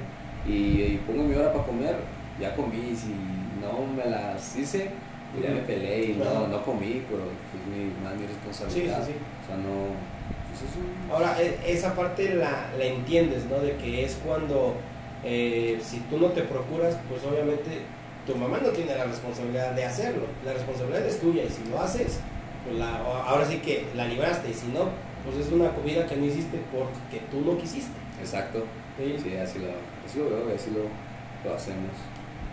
[0.48, 1.96] y, y pongo mi hora para comer,
[2.40, 3.14] ya comí, si
[3.62, 4.92] no me las hice,
[5.32, 9.06] pues ya me peleé y no, no comí, pero es mi, más mi responsabilidad.
[9.06, 10.20] Sí, sí, O sea, no...
[10.50, 13.60] Pues Ahora, e, esa parte la, la, entiendes, ¿no?
[13.60, 14.76] De que es cuando,
[15.24, 17.82] eh, si tú no te procuras, pues obviamente
[18.26, 20.24] tu mamá no tiene la responsabilidad de hacerlo.
[20.44, 22.20] La responsabilidad es tuya y si lo haces,
[22.66, 24.90] pues la, ahora sí que la libraste y si no,
[25.24, 27.92] pues es una comida que no hiciste porque tú no quisiste.
[28.20, 28.66] Exacto.
[28.98, 29.68] Sí, así, lo,
[30.06, 31.92] así lo veo, así lo, lo hacemos.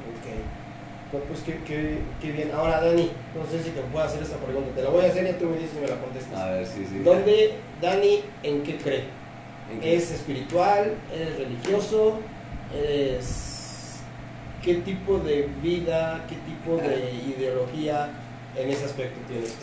[0.06, 1.22] Ok.
[1.28, 2.50] Pues qué, qué, qué, bien.
[2.52, 4.74] Ahora, Dani, no sé si te puedo hacer esta pregunta.
[4.74, 6.38] Te la voy a hacer y tú me dices si me la contestas.
[6.38, 6.98] A ver, sí, sí.
[6.98, 9.04] ¿Dónde, Dani, en qué cree?
[9.82, 10.94] ¿Es espiritual?
[11.14, 12.18] ¿Es religioso?
[12.74, 14.00] ¿Es
[14.62, 18.10] qué tipo de vida, qué tipo de ideología
[18.56, 19.54] en ese aspecto tienes?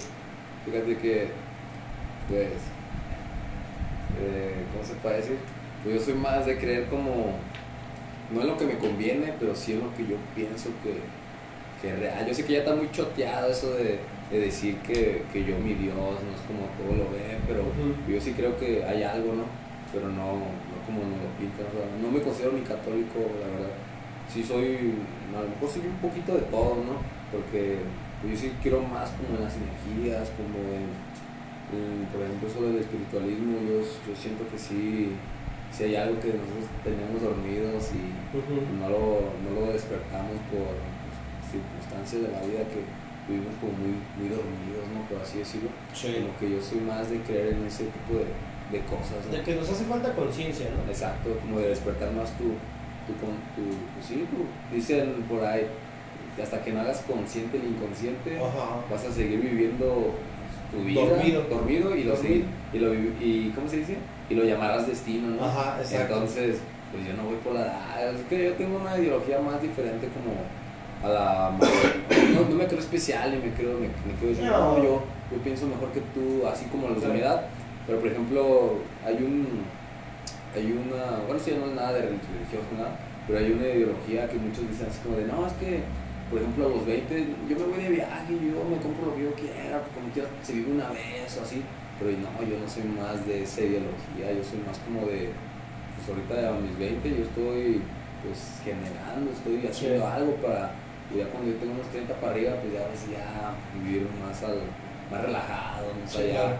[0.65, 1.27] Fíjate que,
[2.29, 2.47] pues,
[4.21, 5.37] eh, ¿cómo se puede decir?
[5.83, 7.33] Pues yo soy más de creer como
[8.31, 10.95] no es lo que me conviene, pero sí es lo que yo pienso que,
[11.81, 12.25] que es real.
[12.27, 13.99] Yo sé que ya está muy choteado eso de,
[14.31, 17.63] de decir que, que, yo mi Dios no es como todo lo ve, pero
[18.07, 19.43] yo sí creo que hay algo, ¿no?
[19.91, 21.67] Pero no, no como nos lo pintan.
[22.01, 23.75] no me considero ni católico, la verdad.
[24.31, 24.95] Sí soy,
[25.35, 26.97] a lo mejor soy un poquito de todo, ¿no?
[27.31, 27.77] Porque
[28.23, 30.87] yo sí quiero más como en las energías, como en,
[32.11, 35.11] por ejemplo, eso del espiritualismo, yo, yo siento que sí
[35.73, 38.13] si hay algo que nosotros tenemos dormidos y
[38.77, 40.77] no, lo, no lo despertamos por
[41.49, 42.85] circunstancias de la vida que
[43.27, 45.01] vivimos como muy, muy dormidos, ¿no?
[45.09, 45.69] Por así decirlo.
[45.89, 48.29] Como que yo soy más de creer en ese tipo de,
[48.69, 49.25] de cosas.
[49.31, 50.85] De que nos hace falta conciencia, ¿no?
[50.85, 52.53] Exacto, como de despertar más tu,
[53.17, 53.65] con, tu,
[53.97, 55.65] pues sí, tú, dicen por ahí,
[56.41, 58.81] hasta que no hagas consciente el inconsciente, Ajá.
[58.89, 60.13] vas a seguir viviendo
[60.73, 61.43] tu vida Dormido.
[61.49, 62.45] dormido y lo Dormido.
[62.73, 63.97] y lo y ¿cómo se dice?
[64.29, 65.45] Y lo llamarás destino, ¿no?
[65.45, 66.13] Ajá, exacto.
[66.15, 66.57] Entonces,
[66.91, 70.07] pues yo no voy por la edad, es que yo tengo una ideología más diferente
[70.09, 70.35] como
[71.03, 71.51] a la
[72.33, 74.77] no, no me creo especial ni me creo me, me creo decir, No.
[74.77, 77.45] no, yo, yo pienso mejor que tú, así como los de mi edad,
[77.85, 78.73] pero por ejemplo,
[79.05, 79.47] hay un
[80.55, 82.95] hay una, bueno, sí, no es nada de religioso, nada,
[83.27, 85.81] pero hay una ideología que muchos dicen así como de, no, es que,
[86.33, 89.21] por ejemplo, a los 20, yo me voy de viaje, yo me compro lo que
[89.21, 91.61] yo quiera, como quiera, se vive una vez o así,
[92.01, 95.29] pero no, yo no soy más de esa ideología, yo soy más como de,
[95.93, 97.81] pues ahorita a mis 20 yo estoy,
[98.25, 100.09] pues, generando, estoy haciendo Sí.
[100.09, 100.73] algo para,
[101.13, 104.09] y ya cuando yo tengo unos 30 para arriba, pues ya, a veces ya vivir
[104.17, 104.57] más, al,
[105.13, 106.57] más relajado, más Sí, claro.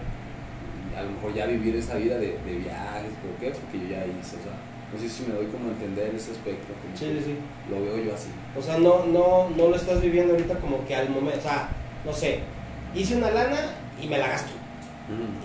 [0.94, 3.50] a lo mejor ya vivir esa vida de, de viajes, ¿por qué?
[3.58, 4.54] Porque yo ya hice, o sea,
[4.94, 7.36] no sé si me doy como a entender ese aspecto, como Sí, sí, sí.
[7.70, 8.30] lo veo yo así.
[8.58, 11.70] O sea, no, no, no lo estás viviendo ahorita como que al momento, o sea,
[12.06, 12.40] no sé,
[12.96, 13.58] hice una lana
[14.02, 14.52] y me la gasto.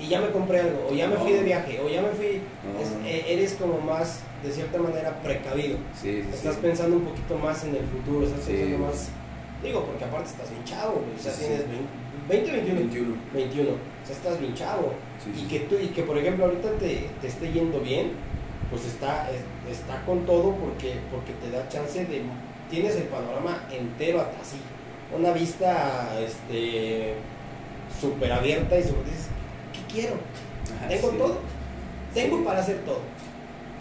[0.00, 2.40] Y ya me compré algo, o ya me fui de viaje, o ya me fui.
[2.72, 3.06] No, es- no, no.
[3.06, 5.78] e- eres como más, de cierta manera, precavido.
[6.00, 6.60] Sí, sí, Estás sí.
[6.62, 9.08] pensando un poquito más en el futuro, estás pensando más.
[9.62, 11.66] Digo, porque aparte estás bien chavo, o sea, tienes sí.
[12.28, 12.78] 20, 21.
[12.80, 13.14] 21.
[13.34, 13.70] 21.
[13.70, 14.92] O sea, estás bien chavo.
[15.36, 18.12] Y que tú, y que por ejemplo ahorita te, te esté yendo bien,
[18.70, 22.22] pues está, es- está con todo porque, porque te da chance de.
[22.70, 24.58] Tienes el panorama entero así.
[25.16, 27.14] Una vista este
[28.00, 29.28] súper abierta y sobre dices,
[29.72, 30.14] ¿qué quiero?
[30.76, 31.16] Ajá, Tengo sí.
[31.16, 31.38] todo.
[32.12, 32.44] Tengo Sí.
[32.44, 33.00] para hacer todo.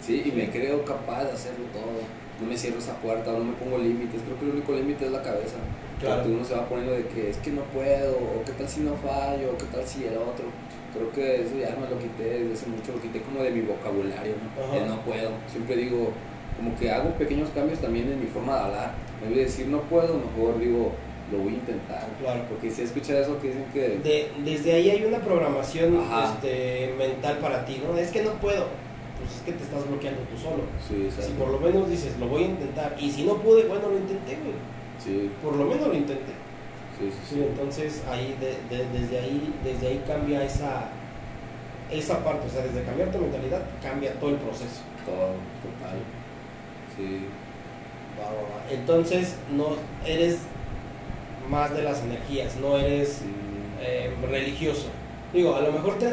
[0.00, 2.00] Sí, y me creo capaz de hacerlo todo.
[2.40, 4.22] No me cierro esa puerta, no me pongo límites.
[4.24, 5.56] Creo que el único límite es la cabeza.
[6.00, 6.22] Claro.
[6.22, 8.80] Porque uno se va poniendo de que es que no puedo, o qué tal si
[8.80, 10.46] no fallo, o qué tal si el otro.
[10.94, 13.60] Creo que eso ya me lo quité desde hace mucho, lo quité como de mi
[13.60, 14.74] vocabulario, ¿no?
[14.74, 15.30] El no puedo.
[15.50, 16.10] Siempre digo,
[16.56, 18.94] como que hago pequeños cambios también en mi forma de hablar.
[19.22, 20.92] En vez de decir no puedo, mejor digo,
[21.30, 22.06] lo voy a intentar.
[22.20, 22.40] Claro.
[22.48, 23.80] Porque si escuchas eso que dicen que.
[24.02, 27.96] De- desde ahí hay una programación este, mental para ti, ¿no?
[27.98, 28.64] Es que no puedo.
[29.18, 30.62] Pues es que te estás bloqueando tú solo.
[30.88, 32.96] Sí, Si por lo menos dices, lo voy a intentar.
[32.98, 34.54] Y si no pude, bueno, lo intenté, güey.
[34.98, 36.32] Sí, Por lo menos lo intenté.
[36.98, 37.16] Sí, sí.
[37.28, 37.40] Sí, sí.
[37.42, 40.90] entonces ahí de- de- desde ahí desde ahí cambia esa
[41.90, 44.82] esa parte, o sea, desde cambiar tu mentalidad cambia todo el proceso.
[45.06, 45.32] Todo,
[45.64, 45.96] total.
[46.96, 47.24] Sí.
[48.20, 48.70] Va, va, va.
[48.70, 49.68] Entonces no
[50.06, 50.38] eres
[51.48, 53.22] más de las energías, no eres
[53.80, 54.88] eh, religioso.
[55.32, 56.12] Digo, a lo mejor te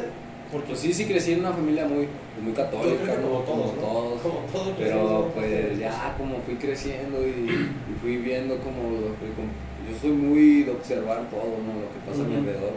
[0.52, 2.08] porque Pues sí, sí crecí en una familia muy,
[2.42, 3.46] muy católica, como ¿no?
[3.46, 3.82] todos, ¿no?
[3.82, 4.22] todos.
[4.22, 9.98] Como todos Pero pues ya como fui creciendo y, y fui viendo como como- yo
[10.00, 11.82] soy muy de observar todo, ¿no?
[11.82, 12.74] Lo que pasa a mi alrededor.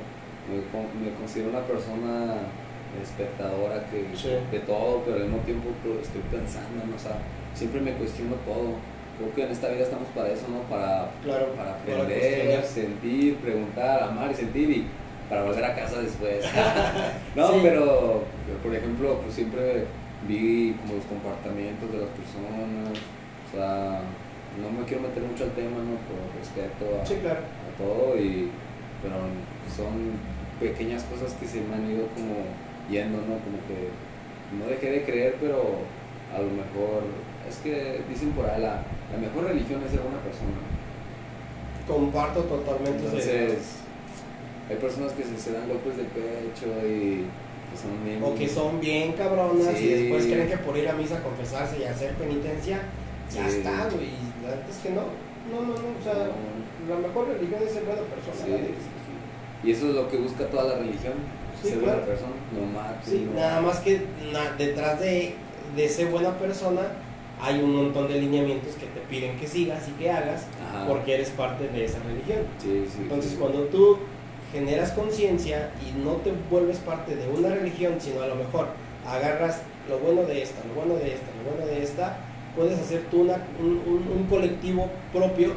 [0.49, 0.57] Me,
[1.11, 2.37] me considero una persona
[3.03, 4.29] espectadora que Sí.
[4.51, 6.97] de todo, pero al mismo tiempo pues, estoy pensando, ¿no?
[6.97, 7.19] O sea,
[7.55, 8.77] siempre me cuestiono todo.
[9.19, 10.61] Creo que en esta vida estamos para eso, ¿no?
[10.71, 14.87] Para, Claro, para aprender, sentir, preguntar, amar y sentir y
[15.29, 16.45] para volver a casa después.
[17.37, 17.59] no, Sí.
[17.63, 18.23] pero
[18.63, 19.85] por ejemplo, pues siempre
[20.27, 23.88] vi como los comportamientos de las personas, o sea,
[24.63, 25.95] no me quiero meter mucho al tema, ¿no?
[26.09, 27.41] Por respeto a, Sí, claro.
[27.41, 28.51] a todo y
[29.03, 29.15] pero
[29.71, 30.19] son
[30.59, 32.35] pequeñas cosas que se me han ido como
[32.91, 33.39] yendo, ¿no?
[33.45, 33.91] Como que
[34.59, 35.87] no dejé de creer, pero
[36.35, 37.05] a lo mejor
[37.49, 40.59] es que dicen por ahí la, la mejor religión es ser buena persona.
[41.87, 43.59] Comparto totalmente Entonces,
[44.69, 47.25] hay personas que se, se dan golpes de pecho y
[47.71, 48.23] que son bien.
[48.23, 51.79] o que son bien cabronas y después creen que por ir a misa a confesarse
[51.79, 52.81] y hacer penitencia
[53.33, 53.57] ya Sí.
[53.59, 54.09] está, güey.
[54.49, 55.03] Y La verdad es que no.
[55.53, 55.89] No, no, no.
[55.99, 56.15] O sea,
[56.89, 58.37] la mejor religión es ser buena persona.
[58.59, 58.65] Sí.
[58.67, 59.69] sí.
[59.69, 61.15] Y eso es lo que busca toda la religión.
[61.63, 61.99] Sí, ser claro.
[61.99, 62.33] buena persona.
[62.53, 65.35] No no- nada más que na- detrás de,
[65.77, 66.83] de ser buena persona
[67.41, 70.87] hay un montón de lineamientos que te piden que sigas y que hagas Ajá.
[70.89, 72.41] porque eres parte de esa religión.
[73.01, 73.99] Entonces, cuando tú
[74.53, 78.69] generas conciencia y no te vuelves parte de una religión, sino a lo mejor
[79.07, 82.19] agarras lo bueno de esta, lo bueno de esta, lo bueno de esta,
[82.57, 85.53] puedes hacer tú una- un, un- un colectivo propio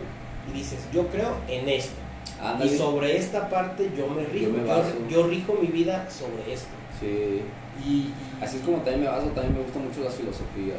[0.49, 1.95] y dices, yo creo en esto.
[2.41, 2.73] Ándale.
[2.73, 4.93] Y sobre esta parte yo me rijo, Yo me yo, baso.
[5.09, 6.69] yo rijo mi vida sobre esto.
[6.99, 7.41] Sí.
[7.87, 8.11] Y,
[8.43, 10.77] Así es como también me baso, también me gustan mucho las filosofías.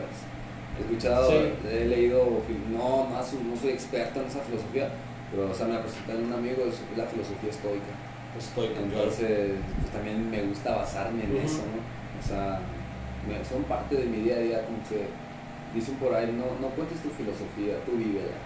[0.78, 1.68] He escuchado, Sí.
[1.70, 2.24] he leído,
[2.72, 4.88] no, más, no soy experto en esa filosofía,
[5.30, 7.92] pero o sea, me la presentan un amigo, es la filosofía estoica.
[8.38, 11.78] estoy con Entonces, pues también me gusta basarme en eso, ¿no?
[12.18, 12.58] O sea,
[13.28, 15.04] me- son parte de mi día a día, como que
[15.74, 18.36] dicen por ahí, no, no cuentes tu filosofía, tú vívela.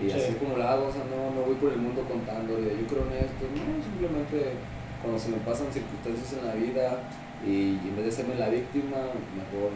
[0.00, 0.16] Y Sí.
[0.16, 2.86] así como la hago, o sea, no, no voy por el mundo contando, de yo
[2.86, 4.54] creo en esto, no, simplemente
[5.02, 7.02] cuando se me pasan circunstancias en la vida
[7.46, 8.96] y, en vez de serme la víctima,
[9.34, 9.70] mejor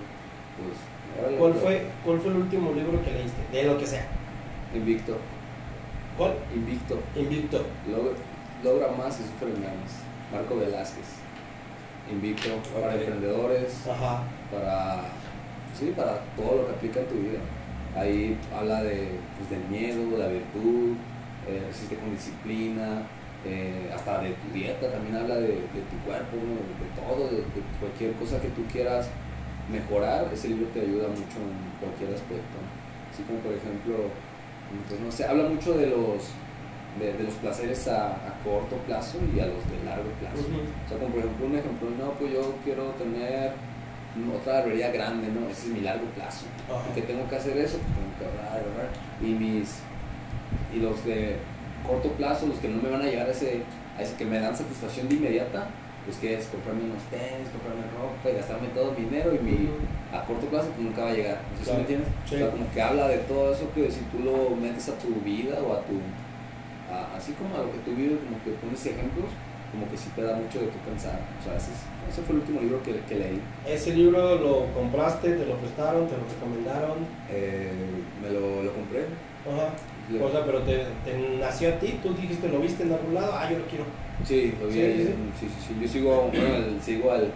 [0.58, 0.76] pues...
[1.38, 3.42] ¿Cuál pero- fue, ¿Cuál fue el último libro que leíste?
[3.52, 4.06] De lo que sea.
[4.74, 5.16] Invicto.
[6.18, 6.34] ¿Cuál?
[6.54, 6.98] Invicto.
[7.16, 7.64] Invicto.
[7.88, 8.12] Logra,
[8.62, 9.90] logra más y sufre menos.
[10.32, 11.06] Marco Velázquez.
[12.10, 12.48] Invicto
[12.80, 14.22] para emprendedores, Ajá.
[14.52, 15.04] para,
[15.74, 17.40] sí, para todo lo que aplica en tu vida.
[17.96, 19.08] Ahí habla de,
[19.38, 20.96] pues, del miedo, la virtud,
[21.46, 23.06] eh, resiste con disciplina,
[23.44, 27.60] eh, hasta de tu dieta, también habla de, de tu cuerpo, de, todo, de, de
[27.78, 29.08] cualquier cosa que tú quieras
[29.70, 32.56] mejorar, ese libro te ayuda mucho en cualquier aspecto.
[33.12, 34.10] Así como por ejemplo,
[34.88, 36.34] pues, no sé, habla mucho de los,
[36.98, 40.42] de, de los placeres a, a corto plazo y a los de largo plazo.
[40.50, 43.52] O sea, como por ejemplo un ejemplo, no, pues yo quiero tener
[44.36, 45.48] otra barbería grande, ¿no?
[45.48, 46.46] Ese es mi largo plazo.
[46.90, 47.78] ¿Y que tengo que hacer eso?
[47.78, 48.88] Pues tengo que ahorrar, ahorrar.
[49.20, 49.78] Y mis,
[50.74, 51.36] y los de
[51.86, 53.62] corto plazo, los que no me van a llevar a ese,
[53.98, 55.66] a ese que me dan satisfacción de inmediata,
[56.04, 59.68] pues que es comprarme unos tenis, comprarme ropa y gastarme todo mi dinero y mi,
[60.12, 61.40] a corto plazo pues nunca va a llegar.
[61.62, 61.78] Claro.
[61.78, 62.08] me entiendes.
[62.28, 62.34] Sí.
[62.36, 65.08] O sea, como que habla de todo eso que si tú lo metes a tu
[65.24, 65.96] vida o a tu,
[66.92, 69.26] a- así como a lo que tú vives, como que pones ejemplos,
[69.74, 71.18] como que sí te da mucho de qué pensar.
[71.40, 73.40] O sea, ese, es- ese fue el último libro que, que leí.
[73.66, 76.98] Ese libro lo compraste, te lo prestaron, te lo recomendaron.
[77.30, 77.72] Eh,
[78.22, 79.04] me lo, lo compré.
[79.44, 79.74] Ajá.
[80.22, 83.32] O sea, pero te, te nació a ti, tú dijiste, lo viste en algún lado,
[83.34, 83.84] ah, yo lo quiero.
[84.24, 84.80] sí, lo vi Sí,
[85.40, 85.48] sí.
[85.48, 85.76] sí, sí.
[85.80, 87.32] Yo sigo, bueno, el- sigo al,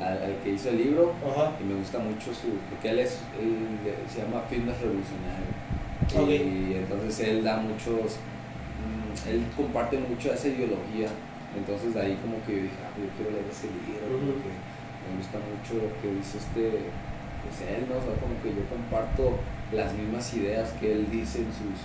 [0.00, 1.52] al, al que hizo el libro Ajá.
[1.60, 3.56] y me gusta mucho su, porque él es, él
[4.08, 5.48] se llama Fitness Revolucionario.
[6.14, 6.28] Ok.
[6.46, 8.16] Y entonces él da muchos,
[8.80, 11.08] mm, él comparte mucho esa ideología.
[11.56, 14.52] Entonces de ahí como que yo dije, ah, pues yo quiero leer ese libro, porque
[14.54, 16.92] me gusta mucho lo que dice este,
[17.42, 17.98] pues él, ¿no?
[17.98, 19.40] O sea, como que yo comparto
[19.72, 21.78] las mismas ideas que él dice en sus,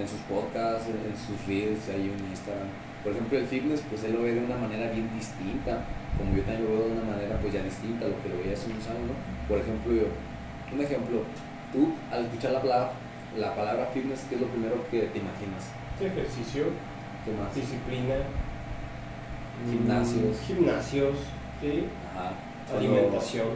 [0.00, 2.68] en sus podcasts, en, en sus reels, ahí en Instagram.
[3.04, 5.84] Por ejemplo, el fitness, pues él lo ve de una manera bien distinta,
[6.16, 8.38] como yo también lo veo de una manera pues ya distinta a lo que lo
[8.38, 9.16] veía hace unos años, ¿no?
[9.48, 10.08] Por ejemplo, yo,
[10.72, 11.24] un ejemplo,
[11.72, 12.92] tú al escuchar la palabra,
[13.36, 15.72] la palabra fitness, ¿qué es lo primero que te imaginas?
[16.00, 16.64] Ejercicio,
[17.24, 17.54] ¿Qué más?
[17.54, 18.16] disciplina,
[19.68, 20.40] Gimnasios.
[20.46, 21.16] gimnasios,
[21.60, 22.32] sí, Ajá.
[22.68, 23.46] Cuando- alimentación.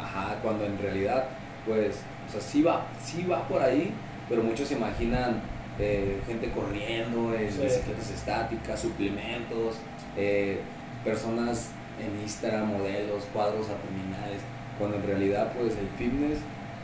[0.00, 1.24] Ajá, cuando en realidad,
[1.66, 1.96] pues,
[2.28, 3.92] o sea, sí va, sí va por ahí,
[4.28, 5.40] pero muchos se imaginan
[5.78, 7.60] eh, gente corriendo en Sí.
[7.62, 9.76] bicicletas estáticas, suplementos,
[10.18, 10.60] eh,
[11.02, 14.42] personas en Instagram, modelos, cuadros abdominales,
[14.78, 16.38] cuando en realidad, pues, el fitness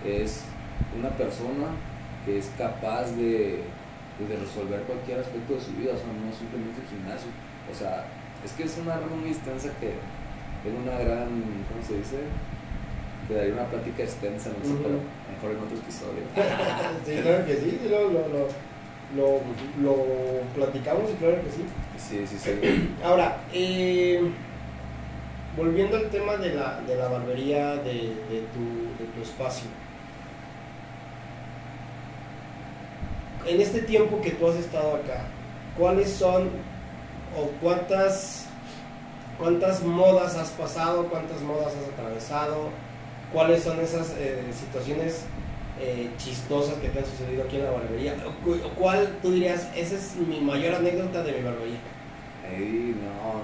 [0.07, 0.43] es
[0.99, 1.67] una persona
[2.25, 3.61] que es capaz de,
[4.17, 7.29] pues, de resolver cualquier aspecto de su vida, o sea, no simplemente el gimnasio.
[7.71, 8.07] O sea,
[8.45, 11.29] es que es una muy extensa que es una gran,
[11.69, 12.19] ¿cómo se dice?
[13.29, 14.83] Te daría una plática extensa, no sé, Ujú.
[14.83, 14.99] pero
[15.33, 16.23] mejor en otro episodio.
[17.07, 18.49] sí, claro que sí, sí, lo, lo, lo,
[19.17, 19.41] lo,
[19.83, 19.97] lo
[20.55, 21.65] platicamos y claro que sí.
[21.99, 22.95] Sí, sí, sí.
[23.05, 24.23] Ahora, eh,
[25.57, 27.93] volviendo al tema de la, de la barbería de,
[28.31, 29.69] de tu, de tu espacio.
[33.47, 35.25] En este tiempo que tú has estado acá,
[35.77, 36.51] ¿cuáles son
[37.37, 38.47] o cuántas,
[39.39, 42.69] cuántas modas has pasado, cuántas modas has atravesado?
[43.33, 45.25] ¿Cuáles son esas eh, situaciones
[45.81, 48.15] eh, chistosas que te han sucedido aquí en la barbería?
[48.45, 51.79] ¿Cu- ¿Cuál tú dirías, esa es mi mayor anécdota de mi barbería?
[52.49, 53.43] Ahí no,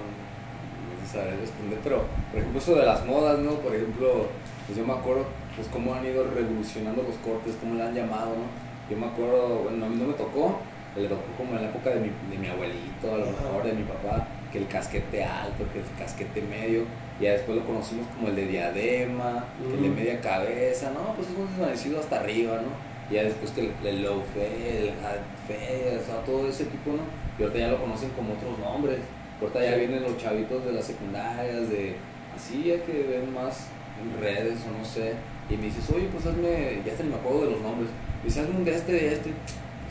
[1.19, 3.51] no responder, pero por ejemplo eso de las modas, ¿no?
[3.59, 4.25] Por ejemplo,
[4.65, 5.25] pues yo me acuerdo
[5.55, 8.65] pues cómo han ido revolucionando los cortes, cómo le han llamado, ¿no?
[8.89, 10.59] Yo me acuerdo, bueno, a mí no me tocó,
[10.95, 13.73] le tocó como en la época de mi, de mi abuelito, a lo mejor de
[13.73, 16.83] mi papá, que el casquete alto, que el casquete medio,
[17.19, 19.95] y ya después lo conocimos como el de diadema, el de Ujú.
[19.97, 21.13] media cabeza, ¿no?
[21.15, 22.69] Pues es un desvanecido hasta arriba, ¿no?
[23.09, 27.03] Y ya después que el, el low fade, el o sea, todo ese tipo, ¿no?
[27.37, 28.99] Y ahorita ya lo conocen como otros nombres.
[29.41, 31.95] Ahorita ya vienen los chavitos de las secundarias, de
[32.35, 33.67] así, ya que ven más
[34.01, 35.13] en redes o no sé.
[35.49, 37.89] Y me dices, oye, pues hazme, ya hasta ni me acuerdo de los nombres.
[38.23, 39.29] Me dice, hazme un de este, de este.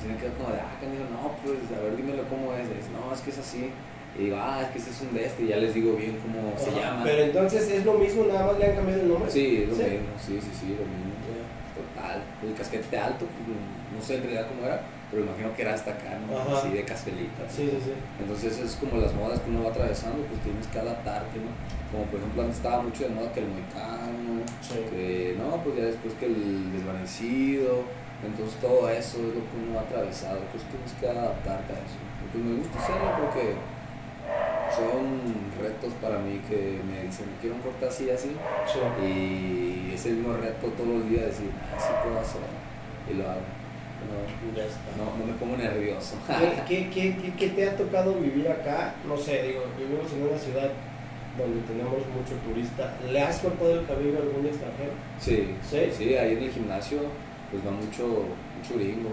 [0.04, 2.68] Se me queda como de, ah, digo, no, pues a ver, dímelo cómo es.
[2.68, 3.72] Y dice, no, es que es así.
[4.20, 5.42] Y digo, ah, es que ese es un de este.
[5.44, 7.02] Y ya les digo bien cómo se Ajá, llama.
[7.04, 9.30] Pero entonces es lo mismo, nada más le han cambiado el nombre.
[9.30, 9.82] Sí, es lo Sí.
[9.96, 11.16] mismo, sí, sí, sí, lo mismo.
[11.72, 12.20] Total.
[12.44, 15.90] El casquete alto, pues, no sé en realidad cómo era, pero imagino que era hasta
[15.92, 16.36] acá, ¿no?
[16.38, 16.58] Ajá.
[16.60, 17.42] Así de casfelita.
[17.48, 17.92] Sí, sí, sí.
[18.20, 21.50] Entonces es como las modas que uno va atravesando, pues tienes que adaptarte, ¿no?
[21.90, 24.78] Como por ejemplo antes estaba mucho de moda que el moicano, Sí.
[24.90, 27.82] que no, pues ya después que el desvanecido,
[28.26, 31.98] entonces todo eso es lo que uno ha atravesado, pues tienes que adaptarte a eso.
[32.32, 33.54] Pues me gusta hacerlo porque
[34.74, 38.30] son retos para mí que me dicen, me quiero un corte así, así,
[38.66, 38.80] Sí.
[39.06, 42.48] y es el mismo reto todos los días, decir, ah, sí puedo hacerlo,
[43.10, 43.46] y lo hago.
[44.04, 44.20] No,
[44.56, 44.90] Ya está.
[44.98, 46.16] no, no me pongo nervioso.
[46.26, 48.94] ¿Qué, qué, qué, qué- qué te ha tocado vivir acá?
[49.06, 50.70] No sé, digo, vivimos en una ciudad
[51.38, 54.92] donde tenemos mucho turista, ¿le has cortado el cabello a algún extranjero?
[55.18, 55.90] Sí, ¿Sí?
[55.96, 56.98] sí, ahí en el gimnasio
[57.54, 58.26] pues va mucho,
[58.58, 59.10] mucho gringo.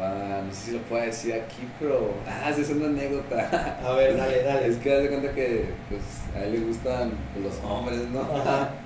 [0.00, 3.78] Va, no sé si lo puedo decir aquí, pero ah, es una anécdota.
[3.84, 4.68] A ver, dale, dale.
[4.68, 6.02] Es que hace cuenta que pues,
[6.36, 8.20] a él le gustan pues, los hombres, ¿no?
[8.20, 8.70] Ajá.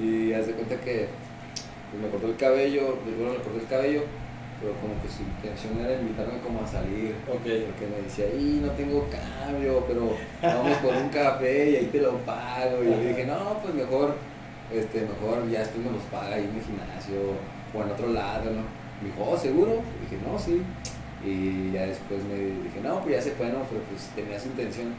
[0.00, 1.08] Y hace cuenta que
[1.90, 4.02] pues, me cortó el cabello, bueno, le corté el cabello,
[4.60, 7.14] pero como que su intención era invitarme como a salir.
[7.24, 10.12] Porque me decía, y no tengo cambio, pero
[10.42, 12.82] vamos por un café y ahí te lo pago.
[12.82, 14.14] Y yo le dije, no, pues mejor,
[14.72, 18.50] este, mejor ya después me los paga ahí en el gimnasio o en otro lado,
[18.50, 18.62] ¿no?
[19.00, 19.82] Me dijo, oh, ¿seguro?
[19.98, 20.62] Y dije, no, sí.
[21.24, 23.62] Y ya después me dije, no, pues ya se fue, ¿no?
[23.68, 24.94] Pero pues tenía su intención,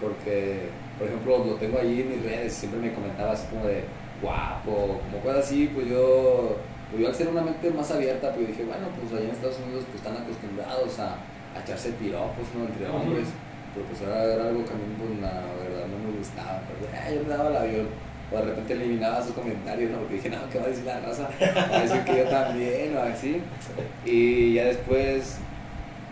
[0.00, 0.68] porque,
[0.98, 3.84] por ejemplo, lo tengo ahí en mis redes, siempre me comentaba así como de
[4.22, 6.56] guapo, como cosas así, pues yo,
[6.90, 9.58] pues yo al ser una mente más abierta, pues dije, bueno, pues allá en Estados
[9.66, 11.18] Unidos pues están acostumbrados a,
[11.54, 12.66] a echarse piropos, ¿no?
[12.66, 13.28] Entre hombres.
[13.74, 16.62] Pero pues ahora era algo que a mí, pues, la verdad, no me gustaba.
[16.62, 17.88] Pero ah, yo le daba el avión.
[18.32, 19.98] O de repente eliminaba sus comentarios, ¿no?
[19.98, 21.28] Porque dije, no, ¿qué va a decir la raza?
[21.70, 23.40] Va a decir que yo también, o así.
[24.04, 25.38] Y ya después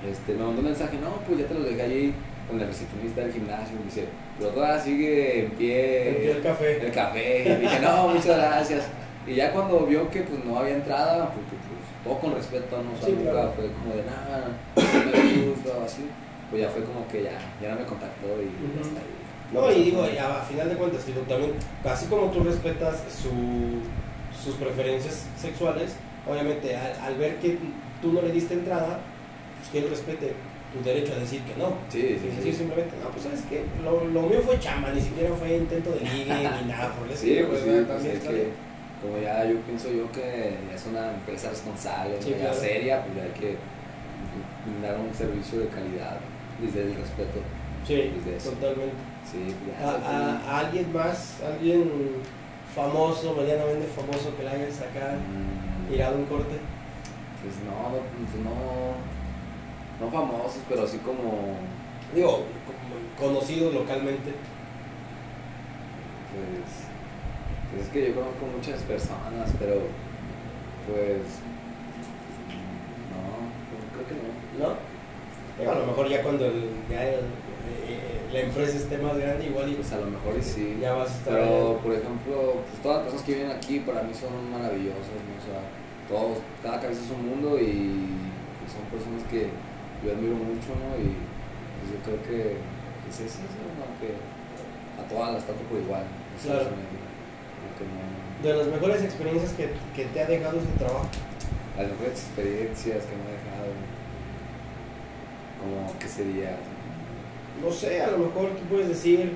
[0.08, 2.14] este, me mandó un mensaje, no, pues ya te lo dejé ahí
[2.48, 3.76] con el recepcionista del gimnasio.
[3.78, 4.04] Me dice,
[4.38, 6.86] pero todavía sigue en pie Envió el café.
[6.86, 7.48] el café.
[7.48, 8.84] Y dije, no, muchas gracias.
[9.26, 12.90] Y ya cuando vio que pues no había entrada, porque pues todo con respeto, no
[13.06, 13.52] Sí, nunca claro.
[13.56, 16.06] fue como de nada, no me gusta o así.
[16.50, 19.21] Pues ya fue como que ya, ya no me contactó y ya está ahí.
[19.52, 21.52] No, y digo, y a, a final de cuentas, digo, también,
[21.84, 23.30] así como tú respetas su,
[24.42, 25.94] sus preferencias sexuales,
[26.28, 27.58] obviamente al, al ver que
[28.00, 29.00] tú no le diste entrada,
[29.58, 30.32] pues que él respete
[30.72, 31.74] tu derecho a decir que no.
[31.90, 32.36] Sí, sí, Y sí.
[32.36, 35.90] decir simplemente, no, pues sabes que lo, lo mío fue chamba, ni siquiera fue intento
[35.90, 38.48] de ligue ni nada por el Sí, estilo, pues sí, pues También es que
[39.02, 42.54] como ya yo pienso yo que es una empresa responsable, Sí, claro.
[42.54, 43.56] seria, pues ya hay que
[44.64, 46.18] brindar un servicio de calidad
[46.62, 47.40] desde el respeto.
[47.86, 48.50] Sí, desde eso.
[48.52, 48.94] totalmente.
[49.32, 51.90] Sí, A, a- a alguien más, alguien
[52.74, 56.56] famoso, medianamente famoso que le hayan sacado, Mm, tirado un corte.
[57.42, 61.56] Pues no, no, pues no, no famosos, pero así como,
[62.14, 64.32] Digo, como conocido localmente.
[66.32, 66.70] pues,
[67.70, 69.76] pues es que yo conozco muchas personas, pero
[70.86, 71.40] pues,
[73.10, 73.22] no,
[73.94, 74.68] creo que no.
[74.68, 74.74] ¿no?
[75.58, 77.20] Digo, a lo mejor ya cuando el- ya el-
[78.32, 80.78] la empresa esté más grande, igual y Pues a lo mejor y sí.
[80.80, 81.34] ya vas a estar.
[81.34, 85.32] Pero, por ejemplo, pues todas las personas que vienen aquí para mí son maravillosas, ¿no?
[85.36, 85.60] O sea,
[86.08, 88.08] todos, cada cabeza es un mundo y
[88.60, 89.48] pues, son personas que
[90.04, 90.96] yo admiro mucho, ¿no?
[90.96, 91.12] Y
[91.76, 92.56] pues yo creo que
[93.10, 93.40] es eso,
[93.76, 93.84] ¿no?
[94.00, 94.16] Que
[94.96, 96.04] a todas las trato por igual.
[96.38, 96.70] Eso Claro.
[96.72, 97.02] no-
[98.42, 101.06] de las mejores experiencias que, que te ha dejado este trabajo.
[101.76, 103.70] las mejores experiencias que me ha dejado,
[105.60, 106.56] como que sería,
[107.60, 109.32] No sé, a lo mejor tú puedes decir,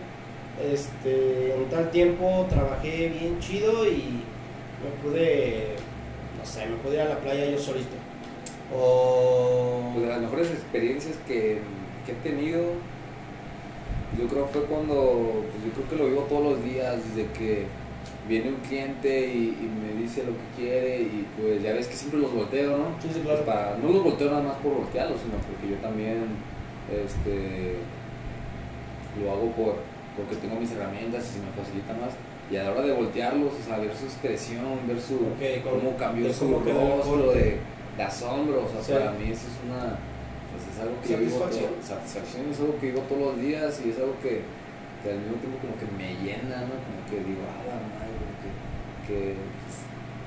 [0.62, 4.22] este, en tal tiempo trabajé bien chido y
[4.82, 5.74] me pude,
[6.38, 7.96] no sé, me pude ir a la playa yo solito.
[8.74, 9.90] O...
[9.92, 11.60] Pues de las mejores experiencias que,
[12.04, 12.62] que he tenido,
[14.18, 17.66] yo creo fue cuando, pues yo creo que lo vivo todos los días, desde que
[18.28, 21.94] viene un cliente y, y me dice lo que quiere y pues ya ves que
[21.94, 22.84] siempre los volteo, ¿no?
[23.00, 23.44] Sí, sí, Pues claro.
[23.44, 26.26] para, no los volteo nada más por voltearlos, sino porque yo también
[26.90, 27.76] este,
[29.22, 29.76] lo hago por,
[30.16, 32.12] porque tengo mis herramientas y se me facilita más.
[32.50, 35.80] Y a la hora de voltearlos, o sea, ver su expresión, ver su, Ok, con-
[35.80, 37.58] cómo cambió su rostro, de,
[37.96, 38.92] de asombro, o sea, Sí.
[38.92, 39.98] para mí eso es una,
[40.54, 41.70] pues es algo que yo vivo Satisfacción.
[41.74, 44.46] todo- satisfacción, es algo que vivo todos los días y es algo que,
[45.02, 46.74] que al mismo tiempo como que me llena, ¿no?
[46.78, 48.50] Como que digo, ah, la madre, como que,
[49.10, 49.76] que pues,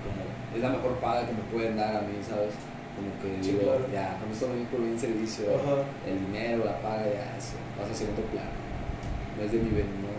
[0.04, 2.52] como es la mejor paga que me pueden dar a mí, ¿sabes?
[3.00, 3.88] Como que Sí, digo, claro.
[3.96, 5.88] ya, con esto me por bien servicio, Ajá.
[6.04, 8.59] el dinero, la paga, ya, eso pasa a segundo plano.
[9.40, 10.10] No es de mi ben, no,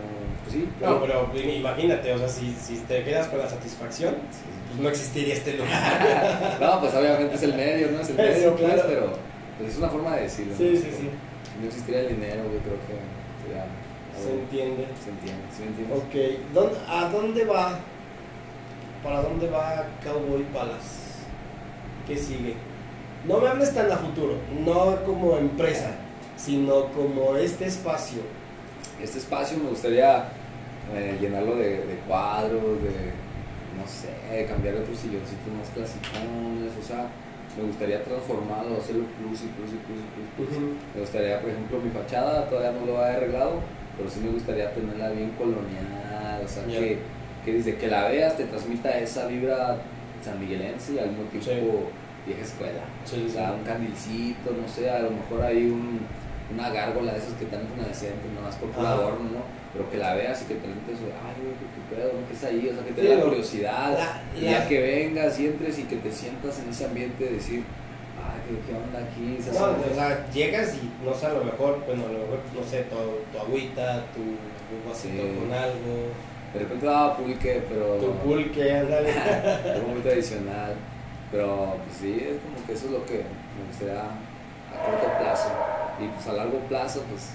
[0.43, 4.41] pues sí, No, pero imagínate, o sea, si, si te quedas con la satisfacción, sí,
[4.69, 6.57] pues no existiría este lugar.
[6.61, 8.01] No, pues obviamente es el medio, ¿no?
[8.01, 8.83] Es el Sí, medio, pues, claro.
[8.89, 9.13] pero
[9.59, 10.55] pues es una forma de decirlo.
[10.57, 10.81] Sí, ¿no?
[10.81, 11.11] sí, sí.
[11.61, 12.97] No existiría el dinero, yo creo que
[13.45, 13.67] sería.
[14.23, 14.87] Se entiende.
[15.05, 15.99] Se entiende, ¿sí me entiendes?
[15.99, 17.79] Ok, ¿dónde- ¿a dónde va?
[19.03, 21.01] ¿Para dónde va Cowboy Palace?
[22.07, 22.55] ¿Qué sigue?
[23.27, 25.91] No me hables tan a futuro, no como empresa,
[26.37, 28.21] sino como este espacio.
[29.03, 30.25] Este espacio me gustaría
[30.95, 33.13] eh, llenarlo de, de cuadros, de,
[33.77, 37.09] no sé, cambiar otros silloncitos más clasicones, o sea,
[37.57, 40.49] me gustaría transformarlo, hacerlo plus y plus y plus y plus.
[40.49, 40.59] plus.
[40.95, 43.61] Me gustaría, por ejemplo, mi fachada todavía no lo he arreglado,
[43.97, 46.99] pero sí me gustaría tenerla bien colonial, o sea, que,
[47.45, 49.79] que desde que la veas te transmita esa vibra
[50.23, 51.91] sanmiguelense y al mismo tiempo
[52.27, 52.83] vieja escuela.
[53.05, 56.01] Sí, O sea, un candilcito, no sé, a lo mejor hay un,
[56.53, 58.93] una gárgola de esas que están en el centro, no más por Ajá.
[58.95, 59.61] adorno, ¿no?
[59.73, 62.13] Pero que la veas y que te preguntes, ay, güey, ¿qué, pedo?
[62.19, 62.27] ¿no?
[62.27, 62.69] ¿Qué es ahí?
[62.71, 63.93] O sea, que te Sí, dé la curiosidad.
[63.99, 67.25] la- y la- ya que vengas y entres y que te sientas en ese ambiente,
[67.31, 67.63] decir,
[68.19, 69.39] ay, ¿qué, qué onda aquí?
[69.43, 72.41] Se No, o sea, llegas y no sé, a lo mejor, bueno, a lo mejor,
[72.55, 72.97] no sé, tu,
[73.33, 74.23] tu agüita, tu,
[74.67, 75.39] tu vasito Sí.
[75.39, 76.11] con algo,
[76.53, 77.95] De repente daba pulque, pero.
[77.99, 79.09] tu pulque, ándale.
[79.77, 80.75] algo muy tradicional.
[81.31, 84.03] Pero pues sí, es como que eso es lo que me gustaría
[84.75, 85.49] a corto plazo.
[86.01, 87.31] Y pues a largo plazo, pues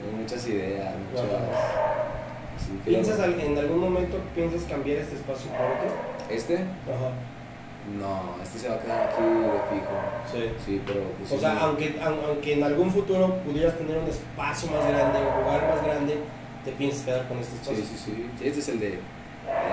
[0.00, 1.26] tengo muchas ideas, muchas.
[2.58, 5.90] Sí, ¿Piensas al- en algún momento piensas cambiar este espacio por otro?
[6.30, 6.54] ¿Este?
[6.56, 7.10] Ajá.
[7.98, 9.94] No, este se va a quedar aquí de fijo.
[10.32, 10.52] Sí.
[10.64, 11.32] Sí, pero pues.
[11.32, 15.44] O sea, aunque, aun- aunque en algún futuro pudieras tener un espacio más grande, un
[15.44, 16.18] lugar más grande,
[16.64, 17.84] te piensas quedar con este espacio.
[17.84, 18.44] Sí, sí, sí.
[18.44, 18.88] Este es el de.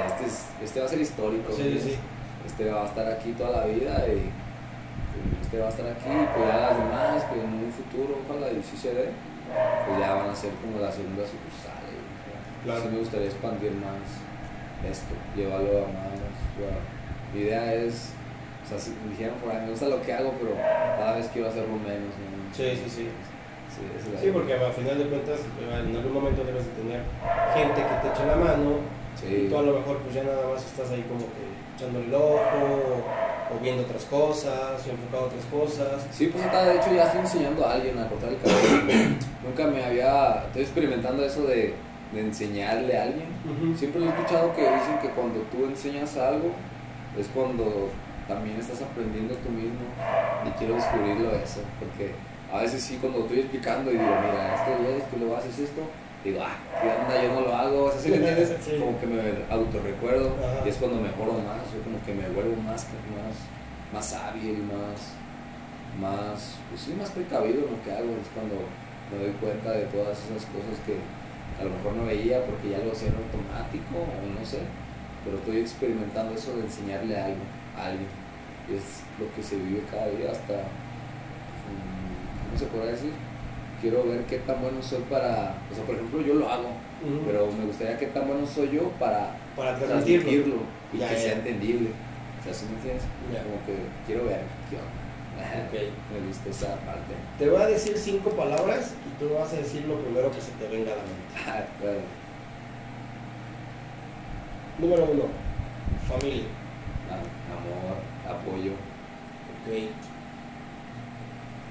[0.06, 1.52] Este, es, este va a ser histórico.
[1.54, 1.96] Sí, sí.
[2.46, 4.30] Este va a estar aquí toda la vida y
[5.42, 6.10] este va a estar aquí.
[6.34, 9.10] Pues ya las demás, que en un futuro, ojalá y si se dé,
[9.86, 11.82] pues ya van a ser como la segunda sucursal.
[11.84, 12.82] sea, Claro.
[12.82, 14.08] Sí me gustaría expandir más
[14.88, 16.16] esto, llevarlo a más.
[16.58, 16.76] sea,
[17.34, 18.12] mi idea es,
[18.64, 21.28] o sea, si me dijeran por ahí, me gusta lo que hago, pero cada vez
[21.34, 22.12] quiero hacerlo menos.
[22.16, 22.56] ¿no?
[22.56, 23.08] Sí, sí, sí.
[23.74, 27.02] Sí, es porque al final de cuentas, en algún momento debes de tener
[27.56, 28.78] gente que te eche la mano
[29.16, 29.46] Sí.
[29.46, 31.46] y tú a lo mejor pues ya nada más estás ahí como que
[31.76, 33.02] echándole el ojo
[33.56, 36.08] o, viendo otras cosas o enfocado a otras cosas.
[36.12, 39.16] Sí, pues ahorita, de hecho ya estoy enseñando a alguien a cortar el cabello.
[39.44, 41.74] Nunca me había, estoy experimentando eso de,
[42.14, 43.28] de enseñarle a alguien.
[43.78, 46.52] Siempre lo he escuchado que dicen que cuando tú enseñas algo
[47.18, 47.90] es cuando
[48.28, 49.86] también estás aprendiendo tú mismo
[50.46, 52.12] y quiero descubrirlo eso, porque
[52.52, 55.60] a veces sí cuando estoy explicando y digo, mira, esto y esto, y luego haces
[55.60, 55.82] esto,
[56.24, 57.22] digo, ah, ¿qué onda?
[57.22, 58.56] Yo no lo hago, o sea, ¿sí me entiendes?
[58.64, 58.78] Sí.
[58.80, 62.88] Como que me autorrecuerdo y es cuando mejoro más, yo como que me vuelvo más,
[63.12, 63.36] más,
[63.92, 65.20] más hábil, más,
[66.00, 68.56] más, pues sí, más precavido en lo que hago, es cuando
[69.12, 70.96] me doy cuenta de todas esas cosas que
[71.60, 74.60] a lo mejor no veía porque ya lo hacía en automático o no sé,
[75.24, 77.44] pero estoy experimentando eso de enseñarle algo
[77.78, 78.10] a alguien
[78.72, 80.54] y es lo que se vive cada día hasta,
[81.68, 83.12] mm, ¿cómo se podrá decir?
[83.84, 86.70] Quiero ver qué tan bueno soy para, o sea, por ejemplo, yo lo hago,
[87.28, 90.24] pero me gustaría qué tan bueno soy yo para para transmitirlo.
[90.24, 90.56] transmitirlo
[90.94, 91.20] y Ya, que ya.
[91.22, 91.90] sea entendible.
[92.40, 93.04] O sea, ¿sí me entiendes?
[93.34, 93.44] Ya.
[93.44, 93.76] Como que
[94.08, 95.68] quiero ver qué onda.
[95.68, 95.74] Ok.
[96.14, 97.14] Me gusta esa parte.
[97.38, 100.52] Te voy a decir cinco palabras y tú vas a decir lo primero que se
[100.52, 101.34] te venga a la mente.
[101.46, 102.00] Ah, claro.
[104.80, 105.24] Número uno,
[106.08, 106.46] familia.
[107.12, 107.20] Ah,
[107.54, 109.90] amor, apoyo, Ok.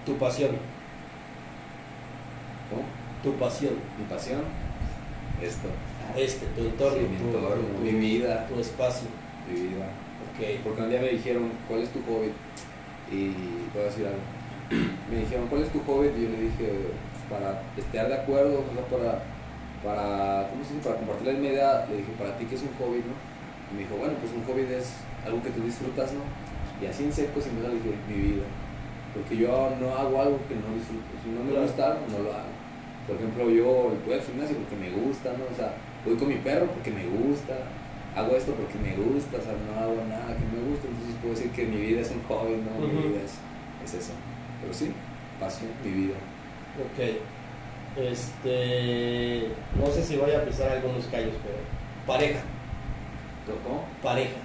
[0.07, 0.51] Tu pasión.
[2.73, 2.83] ¿Cómo?
[3.23, 3.75] Tu pasión.
[3.99, 4.41] Mi pasión,
[5.43, 5.69] esto.
[6.17, 6.99] Este, tu entorno.
[6.99, 8.47] Sí, mi tu- entorno, tu- mi vida.
[8.49, 9.09] Tu espacio.
[9.49, 9.87] Mi vida.
[10.33, 10.41] Ok.
[10.65, 12.33] Porque un día me dijeron, ¿cuál es tu hobby?
[13.13, 13.29] Y
[13.73, 14.25] te voy a decir algo.
[15.11, 16.09] Me dijeron, ¿cuál es tu hobby?
[16.17, 19.13] Y yo le dije, pues, para estar de acuerdo, o sea, para,
[19.85, 20.85] para, ¿cómo se dice?
[20.89, 23.13] Para compartir la misma idea, le dije, ¿para ti qué es un hobby, no?
[23.13, 24.97] Y me dijo, bueno, pues un hobby es
[25.27, 26.25] algo que tú disfrutas, ¿no?
[26.81, 28.47] Y así en seco, sin duda, le dije, mi vida.
[29.13, 31.05] Porque yo no hago algo que no disfruto.
[31.21, 32.53] Si no me gusta no lo hago.
[33.07, 35.45] Por ejemplo, yo voy al gimnasio porque me gusta, ¿no?
[35.53, 35.75] O sea,
[36.07, 37.55] voy con mi perro porque me gusta,
[38.15, 41.35] hago esto porque me gusta, o sea, no hago nada que me guste, entonces puedo
[41.35, 42.87] decir que mi vida es un hobby, ¿no?
[42.87, 43.39] Mi vida es,
[43.85, 44.13] es eso.
[44.61, 44.93] Pero sí,
[45.41, 46.15] pasión, mi vida.
[46.79, 47.19] Ok.
[47.97, 49.49] Este.
[49.79, 51.59] No sé si voy a pisar algunos callos, pero.
[52.07, 52.41] Pareja.
[53.65, 53.85] ¿Cómo?
[54.03, 54.37] Pareja.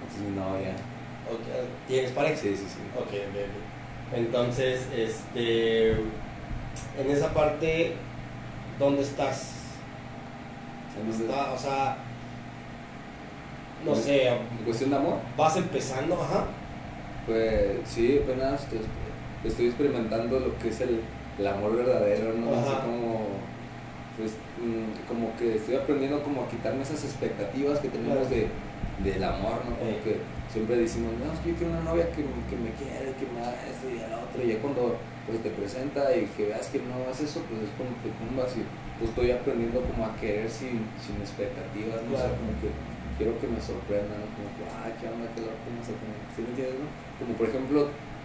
[0.00, 0.74] Entonces mi novia.
[1.86, 2.36] ¿Tienes pareja?
[2.36, 2.78] Sí, sí, sí.
[2.96, 4.16] Ok, ok, ok.
[4.16, 5.96] Entonces, este.
[6.98, 7.94] En esa parte,
[8.78, 9.52] ¿dónde estás?
[10.98, 11.96] Entonces, Está- o sea.
[13.84, 16.46] No sé, En cuestión de amor, vas empezando, ajá.
[17.26, 18.80] pues sí, apenas estoy,
[19.44, 21.00] estoy experimentando lo que es el,
[21.38, 22.58] el amor verdadero, ¿no?
[22.58, 22.80] Así Ajá.
[22.86, 23.20] como,
[24.18, 28.30] pues, mm, como que estoy aprendiendo como a quitarme esas expectativas que tenemos Claro.
[28.34, 28.48] de,
[29.12, 29.76] del amor, ¿no?
[29.78, 30.18] Como que
[30.52, 32.16] siempre decimos, no, es que yo quiero una novia que,
[32.50, 34.96] que me quiere, que me haga esto y el otro, y ya cuando
[35.28, 38.56] pues, te presenta y que veas que no es eso, pues es como que tumbas
[38.56, 38.64] y
[38.96, 42.16] pues estoy aprendiendo como a querer sin, sin expectativas, ¿no?
[42.16, 42.72] O sea, como que
[43.20, 44.28] quiero que me sorprendan, ¿no?
[44.32, 46.88] Como que, ah, qué onda, qué loco, no sé, como, ¿sí me entiendes, no?
[47.20, 47.78] Como por ejemplo,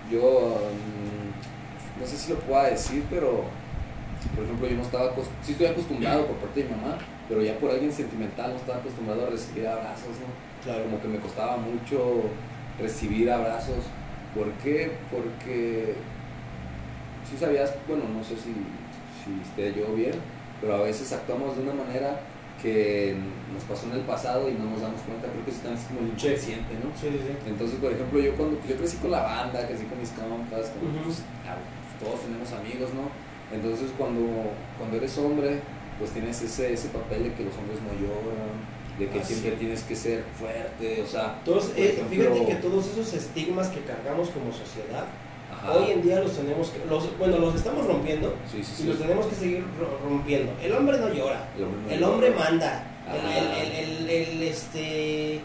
[0.07, 3.45] yo, mm, no sé si lo pueda decir, pero,
[4.33, 5.11] por ejemplo, yo no estaba,
[5.43, 6.97] sí estoy acostumbrado por parte de mi mamá,
[7.27, 10.31] pero ya por alguien sentimental no estaba acostumbrado a recibir abrazos, ¿no?
[10.63, 10.83] Claro.
[10.85, 12.31] Como que me costaba mucho
[12.79, 13.83] recibir abrazos.
[14.33, 14.91] ¿Por qué?
[15.11, 15.93] Porque
[17.33, 18.53] si sabías, bueno, no sé si,
[19.23, 20.13] si esté yo bien,
[20.61, 22.21] pero a veces actuamos de una manera
[22.61, 23.15] que
[23.53, 25.87] nos pasó en el pasado y no nos damos cuenta, creo que eso también es
[25.89, 26.87] como el inconsciente, ¿no?
[26.95, 27.33] Sí, sí, sí.
[27.49, 30.93] Entonces, por ejemplo, yo cuando yo crecí con la banda, crecí con mis compas, con-
[31.03, 33.09] pues, ah, pues, todos tenemos amigos, ¿no?
[33.51, 34.23] Entonces cuando,
[34.77, 35.59] cuando eres hombre,
[35.99, 38.55] pues tienes ese, ese papel de que los hombres no lloran,
[38.97, 39.57] de que Ah, siempre sí.
[39.59, 41.41] tienes que ser fuerte, o sea...
[41.43, 45.05] Todos, por eh, ejemplo- fíjate que todos esos estigmas que cargamos como sociedad,
[45.53, 45.73] Ajá.
[45.73, 48.99] hoy en día los tenemos que, los, bueno, los estamos rompiendo Sí, sí, y los
[48.99, 50.51] tenemos que seguir ro- rompiendo.
[50.61, 52.11] El hombre no llora, El hombre, no el llora.
[52.13, 52.83] hombre manda,
[53.13, 55.39] el, el- el- este,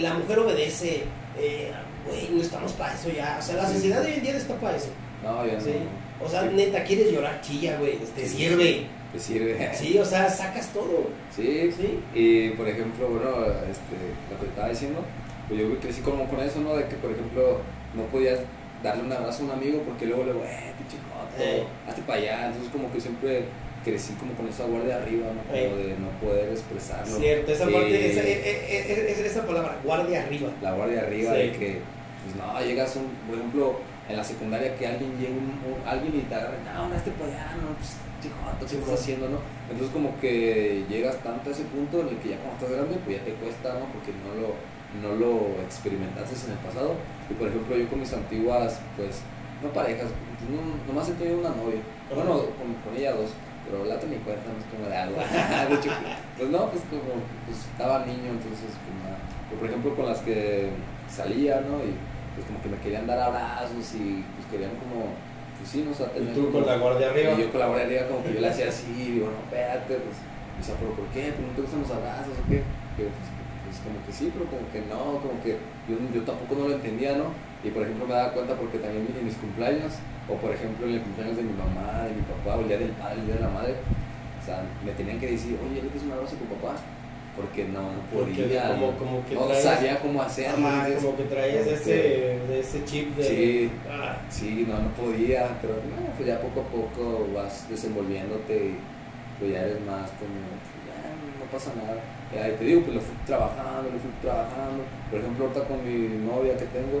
[0.00, 1.02] la mujer obedece.
[1.38, 1.72] eh,
[2.06, 3.36] Güey, no estamos para eso ya.
[3.38, 4.88] O sea, la sociedad de hoy en día no está para eso.
[5.22, 5.72] No, ya Sí.
[6.20, 6.24] no.
[6.24, 7.98] O sea, neta, quieres llorar, chilla, güey.
[7.98, 8.86] Te sirve.
[9.12, 9.70] Te sirve.
[9.74, 11.08] Sí, o sea, sacas todo.
[11.34, 11.98] Sí, Sí.
[12.14, 13.30] Y por ejemplo, bueno,
[13.70, 13.96] este,
[14.32, 15.00] lo que estaba diciendo,
[15.48, 16.76] pues yo crecí como con eso, ¿no?
[16.76, 17.58] De que, por ejemplo,
[17.94, 18.38] no podías
[18.82, 20.96] darle un abrazo a un amigo porque luego le eh, pinche
[21.38, 21.64] Eh.
[21.88, 22.46] hazte para allá.
[22.46, 23.44] Entonces, como que siempre
[23.84, 25.42] crecí como con esa guardia arriba, ¿no?
[25.44, 25.86] Como Eh.
[25.86, 27.16] de no poder expresarlo.
[27.18, 30.50] Cierto, esa parte, esa, eh, eh, eh, esa, esa palabra, guardia arriba.
[30.62, 31.38] La guardia arriba Sí.
[31.38, 31.80] de que,
[32.24, 36.20] pues no, llegas, un, por ejemplo, en la secundaria que alguien llega, un, alguien y
[36.22, 39.38] te agarra, no, hazte para allá, no, pues, pinche joto, ¿qué estás haciendo, no?
[39.70, 42.98] Entonces, como que llegas tanto a ese punto en el que ya cuando estás grande,
[43.04, 43.86] pues ya te cuesta, ¿no?
[43.94, 44.54] Porque no lo,
[45.02, 46.94] no lo experimentaste en el pasado.
[47.30, 49.20] Y por ejemplo, yo con mis antiguas, pues,
[49.62, 51.80] no parejas, pues, no, nomás he tenido una novia.
[52.14, 53.30] Bueno, con, con ella dos,
[53.68, 55.16] pero la ni cuenta, no es como de algo.
[55.68, 55.90] de hecho,
[56.38, 59.18] pues no, pues como, pues estaba niño, entonces, pues nada.
[59.48, 60.70] Pero, por ejemplo, con las que
[61.08, 61.84] salía, ¿no?
[61.84, 61.92] Y
[62.34, 65.10] pues como que me querían dar abrazos y pues querían como,
[65.58, 67.32] pues sí, no Y tener tú con como- la guardia arriba.
[67.34, 69.94] y yo con la guardia arriba como que yo le hacía así, digo, no, espérate,
[70.00, 71.34] pues, o sea, pero ¿por qué?
[71.34, 72.62] ¿Pero no te gustan los abrazos o qué?
[72.96, 73.26] Digo, pues,
[73.88, 75.56] como que sí, pero como que no, como que
[75.88, 77.32] yo, yo tampoco no lo entendía, ¿no?
[77.64, 79.96] Y por ejemplo me daba cuenta porque también en mis cumpleaños,
[80.28, 82.78] o por ejemplo en el cumpleaños de mi mamá, de mi papá, o el día
[82.78, 85.88] del padre, el día de la madre, o sea, me tenían que decir, oye, ¿le
[85.90, 86.76] das un abrazo a tu papá?
[87.36, 90.56] Porque no, no podía, como- que no traes- sabía cómo hacerlo.
[91.02, 91.92] Como que traías como ese,
[92.48, 93.22] de ese chip de.
[93.24, 93.70] Sí.
[93.88, 98.76] Ah, Sí, no, no podía, pero no, pues ya poco a poco vas desenvolviéndote y
[99.38, 100.34] pues ya eres más como,
[100.88, 101.07] ya
[101.48, 101.96] no pasa nada.
[102.34, 104.84] Ya te digo, pues lo fui trabajando, lo fui trabajando.
[105.10, 107.00] Por ejemplo, ahorita con mi novia que tengo,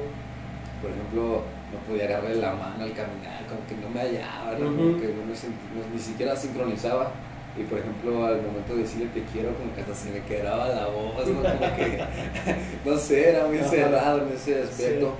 [0.80, 1.42] por ejemplo,
[1.72, 4.64] no podía agarrarle la mano al caminar, como que no me hallaba, ¿no?
[4.72, 5.00] Como Ujú.
[5.00, 7.12] que no me sent- no- ni siquiera sincronizaba.
[7.58, 10.68] Y por ejemplo, al momento de decirle te quiero, como que hasta se me quebraba
[10.68, 11.42] la voz, ¿no?
[11.42, 11.98] Como que,
[12.84, 13.68] no sé, era muy Ajá.
[13.68, 15.14] cerrado en ese aspecto.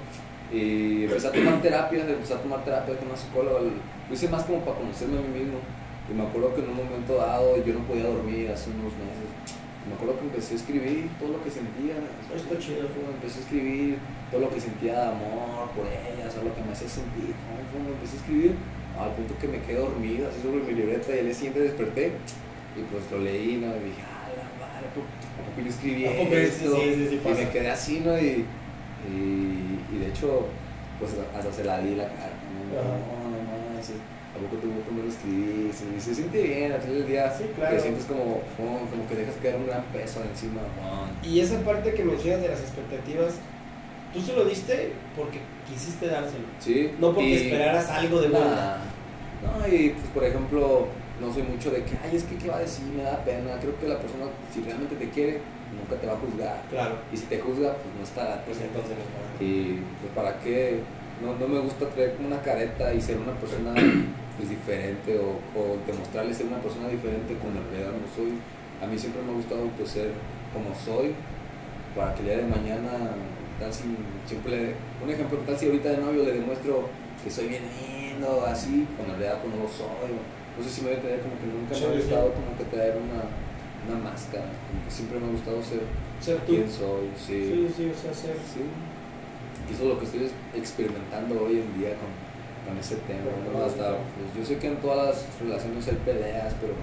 [0.51, 3.61] Y empecé a tomar terapia, empecé a tomar terapia con una psicóloga.
[3.61, 5.59] Lo hice más como para conocerme a mí mismo.
[6.11, 9.29] Y me acuerdo que en un momento dado yo no podía dormir hace unos meses.
[9.87, 11.97] Me acuerdo que empecé a escribir todo lo que sentía.
[12.35, 12.89] Está chido.
[12.89, 13.99] Empecé a escribir
[14.31, 17.33] todo lo que sentía de amor por ellas, o lo que me hacía sentir.
[17.73, 18.53] Fum, Empecé a escribir
[18.99, 21.15] al punto que me quedé dormido, así sobre mi libreta.
[21.15, 22.13] Y al día siguiente desperté
[22.77, 23.69] y pues lo leí, ¿no?
[23.77, 26.77] Y dije, ah, la madre, ¿a poco yo escribí esto?
[26.77, 28.19] Sí, sí, sí, y me quedé así, ¿no?
[28.19, 28.45] Y,
[29.09, 30.47] y, y de hecho,
[31.01, 32.45] pues hasta se la di la carta.
[32.53, 32.79] ¿no?
[32.79, 32.89] Ajá.
[32.93, 33.97] No, no manches,
[34.47, 35.70] ¿a poco me lo escribí?
[35.97, 37.74] Y se siente bien, al final del día Sí, claro.
[37.76, 40.61] te sientes como, fum, como que dejas caer un gran peso encima.
[40.61, 41.09] fum.
[41.30, 43.34] Y esa parte que mencionas de las expectativas,
[44.12, 46.45] tú se lo diste porque quisiste dárselo.
[46.61, 46.93] Sí.
[47.01, 48.28] No porque y- esperaras algo de.
[48.30, 48.76] Nah.
[49.43, 50.89] No, y pues por ejemplo,
[51.20, 53.59] no soy mucho de que, ay, es que qué va a decir, me da pena.
[53.61, 55.41] Creo que la persona, si realmente te quiere,
[55.78, 56.62] nunca te va a juzgar.
[56.70, 56.97] Claro.
[57.12, 58.43] Y si te juzga, pues no está.
[58.45, 59.45] Pues entonces no.
[59.47, 60.80] Y pues para qué,
[61.22, 63.74] no, no me gusta traer como una careta y ser una persona
[64.39, 68.39] pues diferente o, o demostrarle ser una persona diferente cuando en realidad no soy.
[68.80, 70.12] A mí siempre me ha gustado pues ser
[70.55, 71.12] como soy
[71.97, 73.18] para que el día de mañana,
[73.59, 73.82] tal si
[74.26, 76.86] siempre, un ejemplo, tal si ahorita de novio le demuestro
[77.22, 80.14] que soy bien lindo, así, cuando en realidad pues, no lo soy.
[80.57, 81.99] No sé si me voy a tener como que nunca Sí, me ha sí.
[82.07, 83.26] gustado como que traer una,
[83.91, 85.82] una máscara, como que siempre me ha gustado ser
[86.22, 86.55] Ser tú.
[86.55, 88.34] quien soy, Sí, sí, o sea, ser.
[88.47, 88.62] Sí.
[88.62, 92.11] Y eso es lo que estoy experimentando hoy en día con,
[92.69, 93.33] con ese tema.
[93.49, 93.64] ¿no?
[93.64, 96.75] Hasta, pues, yo sé que en todas las relaciones hay peleas, pero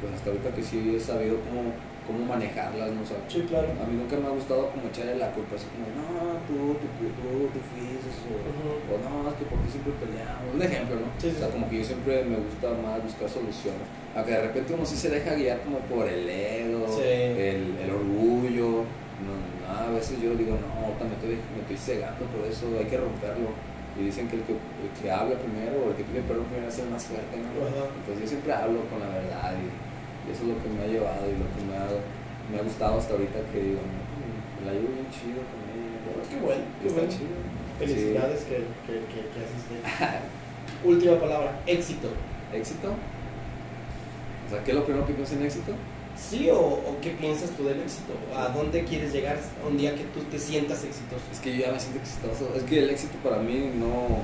[0.00, 1.72] pues hasta ahorita que sí he sabido cómo,
[2.06, 3.00] cómo manejarlas, ¿no?
[3.02, 3.68] O sea, Sí, claro.
[3.72, 6.86] a mí nunca me ha gustado como echarle la culpa, así como, no, tú, tú,
[7.00, 10.52] tú, tú, fuiste, o, o no, es que por ti siempre peleamos.
[10.52, 11.08] Un ejemplo, ¿no?
[11.20, 13.84] Sí, sí, o sea, como que yo siempre me gusta más buscar soluciones.
[14.14, 18.84] Aunque de repente uno sí se deja guiar como por el ego, el, el orgullo.
[19.16, 22.84] No, no, a veces yo digo, no, me estoy, me estoy cegando por eso, hay
[22.84, 23.48] que romperlo.
[23.96, 26.68] Y dicen que el que, el que habla primero o el que pide perdón primero
[26.68, 27.48] es el más fuerte, ¿no?
[27.64, 27.88] Ajá.
[27.96, 30.88] Entonces yo siempre hablo con la verdad y, y eso es lo que me ha
[30.88, 31.88] llevado y lo que me ha,
[32.52, 34.28] me ha gustado hasta ahorita que digo, no, pues,
[34.60, 35.96] me la llevo bien chido con ella.
[36.28, 37.14] Qué bueno, qué está bueno.
[37.16, 37.36] chido.
[37.78, 39.82] Felicidades que, que, que, que bien.
[40.84, 42.08] Última palabra, éxito.
[42.52, 42.88] ¿Éxito?
[42.92, 45.72] O sea, ¿qué es lo primero que piensas en éxito?
[46.18, 48.12] ¿Sí o, o qué piensas tú del éxito?
[48.36, 49.38] ¿A dónde quieres llegar
[49.68, 51.22] un día que tú te sientas exitoso?
[51.32, 52.52] Es que yo ya me siento exitoso.
[52.56, 54.22] Es que el éxito para mí no.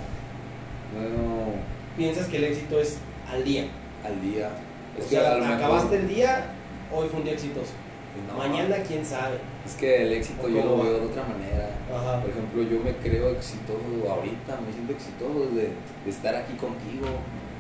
[0.99, 1.53] No.
[1.97, 2.97] ¿Piensas que el éxito es
[3.31, 3.67] al día.
[4.05, 4.51] al día.
[4.99, 6.47] Es o que sea, mejor- acabaste el día,
[6.93, 7.73] hoy fue un día exitoso.
[8.29, 9.37] No, Mañana, quién sabe.
[9.65, 11.71] Es que el éxito yo ¿Cómo lo veo de otra manera.
[11.91, 12.21] Ajá.
[12.21, 13.81] Por ejemplo, yo me creo exitoso
[14.11, 15.69] ahorita, me siento exitoso de,
[16.05, 17.07] de estar aquí contigo,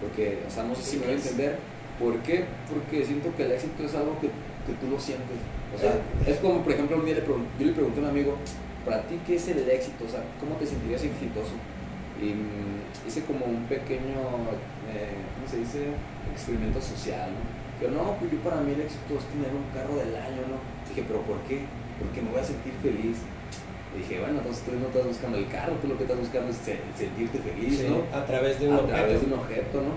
[0.00, 1.58] porque, o sea, no sé si me voy a entender.
[1.98, 2.44] ¿Por qué?
[2.72, 5.38] Porque siento que el éxito es algo que, que tú lo sientes.
[5.74, 5.94] O sea,
[6.26, 7.36] es como, por ejemplo, un día le yo
[7.66, 8.36] le pregunté a un amigo,
[8.84, 10.04] para ti, ¿qué es el éxito?
[10.04, 11.54] O sea, ¿cómo te sentirías exitoso?
[12.20, 14.18] Y mm, hice como un pequeño,
[14.90, 15.94] eh, ¿cómo se dice?
[16.32, 17.62] Experimento social, ¿no?
[17.90, 20.54] No, pues yo para mí el éxito es tener un carro del año, ¿no?
[20.88, 21.66] Dije, ¿pero por qué?
[21.98, 23.18] Porque me voy a sentir feliz.
[23.94, 26.48] Y dije, bueno, entonces tú no estás buscando el carro, tú lo que estás buscando
[26.50, 28.06] es se- sentirte feliz, Sí, ¿no?
[28.16, 29.34] a través de un a través de objeto.
[29.34, 29.94] un objeto, ¿no?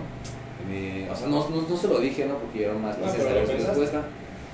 [0.69, 2.35] Me- o sea, no, no, no se lo dije, ¿no?
[2.39, 3.55] Porque yo era más No, su pensaste.
[3.55, 4.03] respuesta.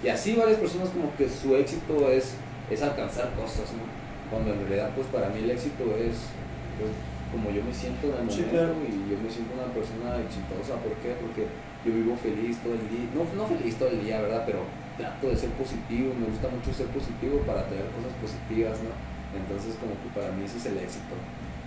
[0.04, 2.36] Y así varias personas como que su éxito es,
[2.70, 3.84] es alcanzar cosas, ¿no?
[4.30, 6.32] Cuando en realidad, pues para mí el éxito es,
[6.80, 6.92] pues,
[7.32, 8.74] como yo me siento en el Sí, momento claro.
[8.84, 10.76] y yo me siento una persona exitosa.
[10.84, 11.16] ¿Por qué?
[11.22, 11.48] Porque
[11.86, 13.08] yo vivo feliz todo el día.
[13.16, 14.44] No, no feliz todo el día, ¿verdad?
[14.46, 14.68] Pero
[15.00, 16.12] trato de ser positivo.
[16.18, 18.92] Me gusta mucho ser positivo para tener cosas positivas, ¿no?
[19.32, 21.16] Entonces como que para mí ese es el éxito.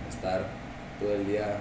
[0.05, 0.45] Estar
[1.01, 1.57] todo el día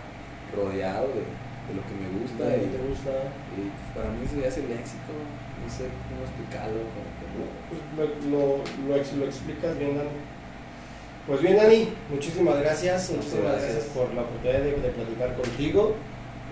[0.53, 1.24] rodeado de,
[1.69, 3.12] de lo que me gusta ¿Te y, gusta?
[3.57, 3.62] y
[3.97, 5.12] para mí ese es el éxito.
[5.17, 6.81] No sé cómo explicarlo.
[6.93, 7.25] como que-
[7.97, 10.11] Pues lo, lo, lo explicas bien, Dani.
[11.27, 13.11] Pues bien, Dani, muchísimas gracias.
[13.11, 13.73] Muchísimas gracias.
[13.73, 15.95] gracias por la oportunidad de, de platicar contigo.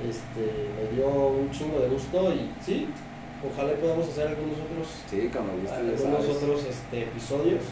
[0.00, 2.88] Este, me dio un chingo de gusto y sí,
[3.44, 5.40] ojalá podamos hacer algunos otros, Sí, ya
[5.76, 7.62] algunos otros este, episodios.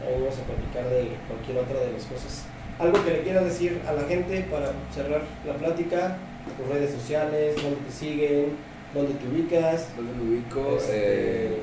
[0.00, 2.44] Ahí vamos a platicar de cualquier otra de las cosas.
[2.78, 6.16] Algo que le quieras decir a la gente para cerrar la plática,
[6.56, 8.46] tus redes sociales, dónde te siguen,
[8.94, 10.76] dónde te ubicas, ¿Dónde me ubico?
[10.76, 11.58] Este- Eh,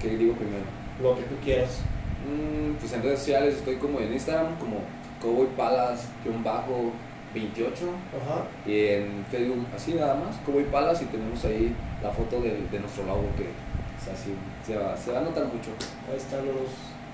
[0.00, 0.64] ¿qué, qué digo primero?
[1.02, 1.80] lo que tú quieras.
[2.24, 4.78] Mm, pues en redes sociales estoy como en Instagram, como
[5.20, 6.08] Cowboy Palas,
[6.44, 6.92] bajo
[7.34, 7.76] 28.
[8.14, 8.44] Ajá.
[8.66, 12.78] Y en Facebook, así nada más, Cowboy Palas y tenemos ahí la foto de, de
[12.80, 14.30] nuestro logo que es así,
[14.64, 15.70] se va, se va a notar mucho.
[16.10, 16.70] Ahí están unos.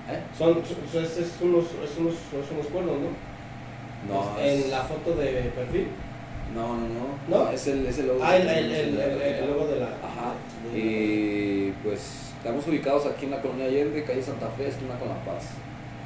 [0.09, 0.19] ¿Eh?
[0.37, 0.53] Son,
[0.91, 3.09] son- es, es unos, es unos, es unos cuernos, ¿no?
[4.13, 5.87] No, En la foto de perfil.
[6.53, 6.87] No, no,
[7.29, 7.51] no, ¿No?
[7.51, 8.19] es el, es el logo.
[8.23, 9.87] Ah, el, logo de la.
[9.87, 10.33] Ajá.
[10.75, 15.23] Y pues estamos ubicados aquí en la colonia Allende, calle Santa Fe, esquina con La
[15.23, 15.45] Paz.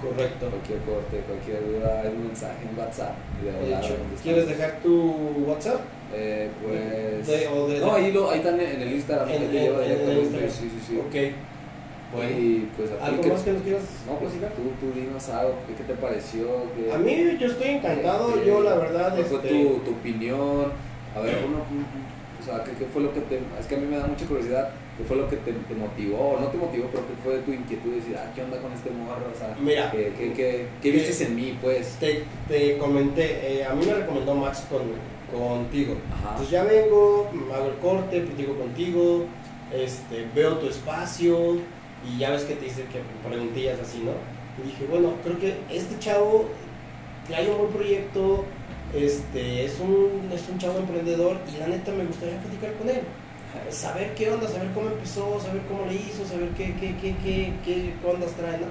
[0.02, 0.50] Correcto.
[0.50, 3.16] Cualquier corte, cualquier duda, hay un mensaje en WhatsApp.
[3.43, 3.96] de De hecho.
[4.22, 5.14] ¿quieres dejar tu
[5.48, 5.82] WhatsApp?
[6.14, 7.28] Eh, pues.
[7.28, 9.30] De- o de- no, ahí, lo, ahí están en el Instagram.
[9.30, 10.18] En- que en- lleva en el.
[10.20, 10.50] Instagram.
[10.52, 10.98] Sí, sí, sí.
[11.00, 11.34] Ok.
[12.16, 12.39] Bueno.
[12.39, 13.84] Y pues a ¿Algo que- más que nos quieras?
[14.07, 14.51] No, pues platicar?
[14.53, 15.53] tú, tú dinos algo.
[15.68, 16.47] ¿Qué, te pareció?
[16.76, 19.13] ¿Qué, A mí yo estoy encantado, qué- yo la verdad.
[19.13, 20.72] ¿Cuál fue este, tu, tu opinión?
[21.16, 21.59] A ver, uno,
[22.41, 23.39] o sea, ¿qué, qué fue lo que te.
[23.59, 24.70] Es que a mí me da mucha curiosidad.
[24.97, 26.38] ¿Qué fue lo que te, te motivó?
[26.39, 28.91] No te motivó, pero ¿qué fue tu inquietud de decir, ah, ¿qué onda con este
[28.91, 29.26] morro?
[29.34, 29.91] O sea, Mira.
[29.91, 31.97] ¿qué, qué, qué, qué Que- viste en mí, pues?
[31.99, 34.84] Te, te comenté, eh, a mí me recomendó Max con,
[35.38, 35.95] contigo.
[36.13, 36.30] Ajá.
[36.30, 39.26] Entonces ya vengo, hago el corte, platico contigo,
[39.74, 41.57] este, veo tu espacio
[42.08, 44.12] y ya ves que te hice que preguntillas así, ¿no?
[44.62, 46.45] Y dije, bueno, creo que este chavo
[47.28, 48.45] trae un buen proyecto,
[48.93, 53.01] este, es un, es un chavo emprendedor y la neta me gustaría platicar con él.
[53.70, 57.53] Saber qué onda, saber cómo empezó, saber cómo le hizo, saber qué, qué, qué, qué,
[57.64, 58.68] qué, ondas trae, ¿no?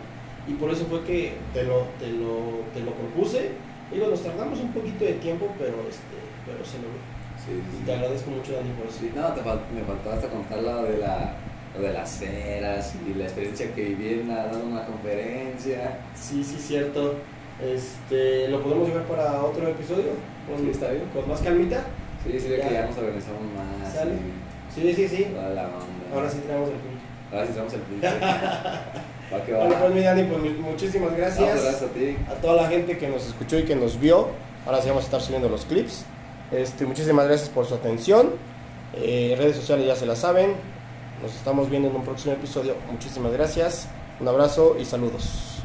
[0.46, 3.52] Y por eso fue que te lo, te lo, te lo propuse.
[3.90, 7.00] Digo, nos tardamos un poquito de tiempo, pero, este, pero se logró.
[7.44, 8.98] Sí, sí, Y te agradezco mucho, Dani, por eso.
[9.00, 11.43] Sí, no, te me faltó hasta contar la de, la, lo
[11.80, 15.98] de las ceras y la experiencia que viví en la, dando una conferencia.
[16.14, 17.14] Sí, sí, cierto.
[17.62, 20.12] Este, ¿Lo podemos llevar para otro episodio?
[20.48, 21.04] Con, Sí, está bien.
[21.14, 21.84] Con más calmita.
[22.24, 22.68] Sí, sí, Ya.
[22.68, 23.92] que ya nos organizamos más.
[23.94, 24.12] Sale.
[24.74, 25.24] Sí, sí, sí.
[25.24, 25.76] Toda la onda.
[26.14, 27.00] Ahora sí tenemos el punto.
[27.32, 28.06] Ahora sí tenemos el punto.
[29.32, 29.58] Va que va.
[29.64, 31.50] Bueno, pues mi Dani, pues mu- muchísimas No, gracias.
[31.50, 32.16] pues, gracias a ti.
[32.30, 34.28] a toda la gente que nos escuchó y que nos vio.
[34.66, 36.04] Ahora sí vamos a estar subiendo los clips.
[36.52, 38.30] Este, muchísimas gracias por su atención.
[38.94, 40.52] Eh, redes sociales ya se la saben.
[41.24, 42.76] Nos estamos viendo en un próximo episodio.
[42.92, 43.88] Muchísimas gracias.
[44.20, 45.62] Un abrazo y saludos.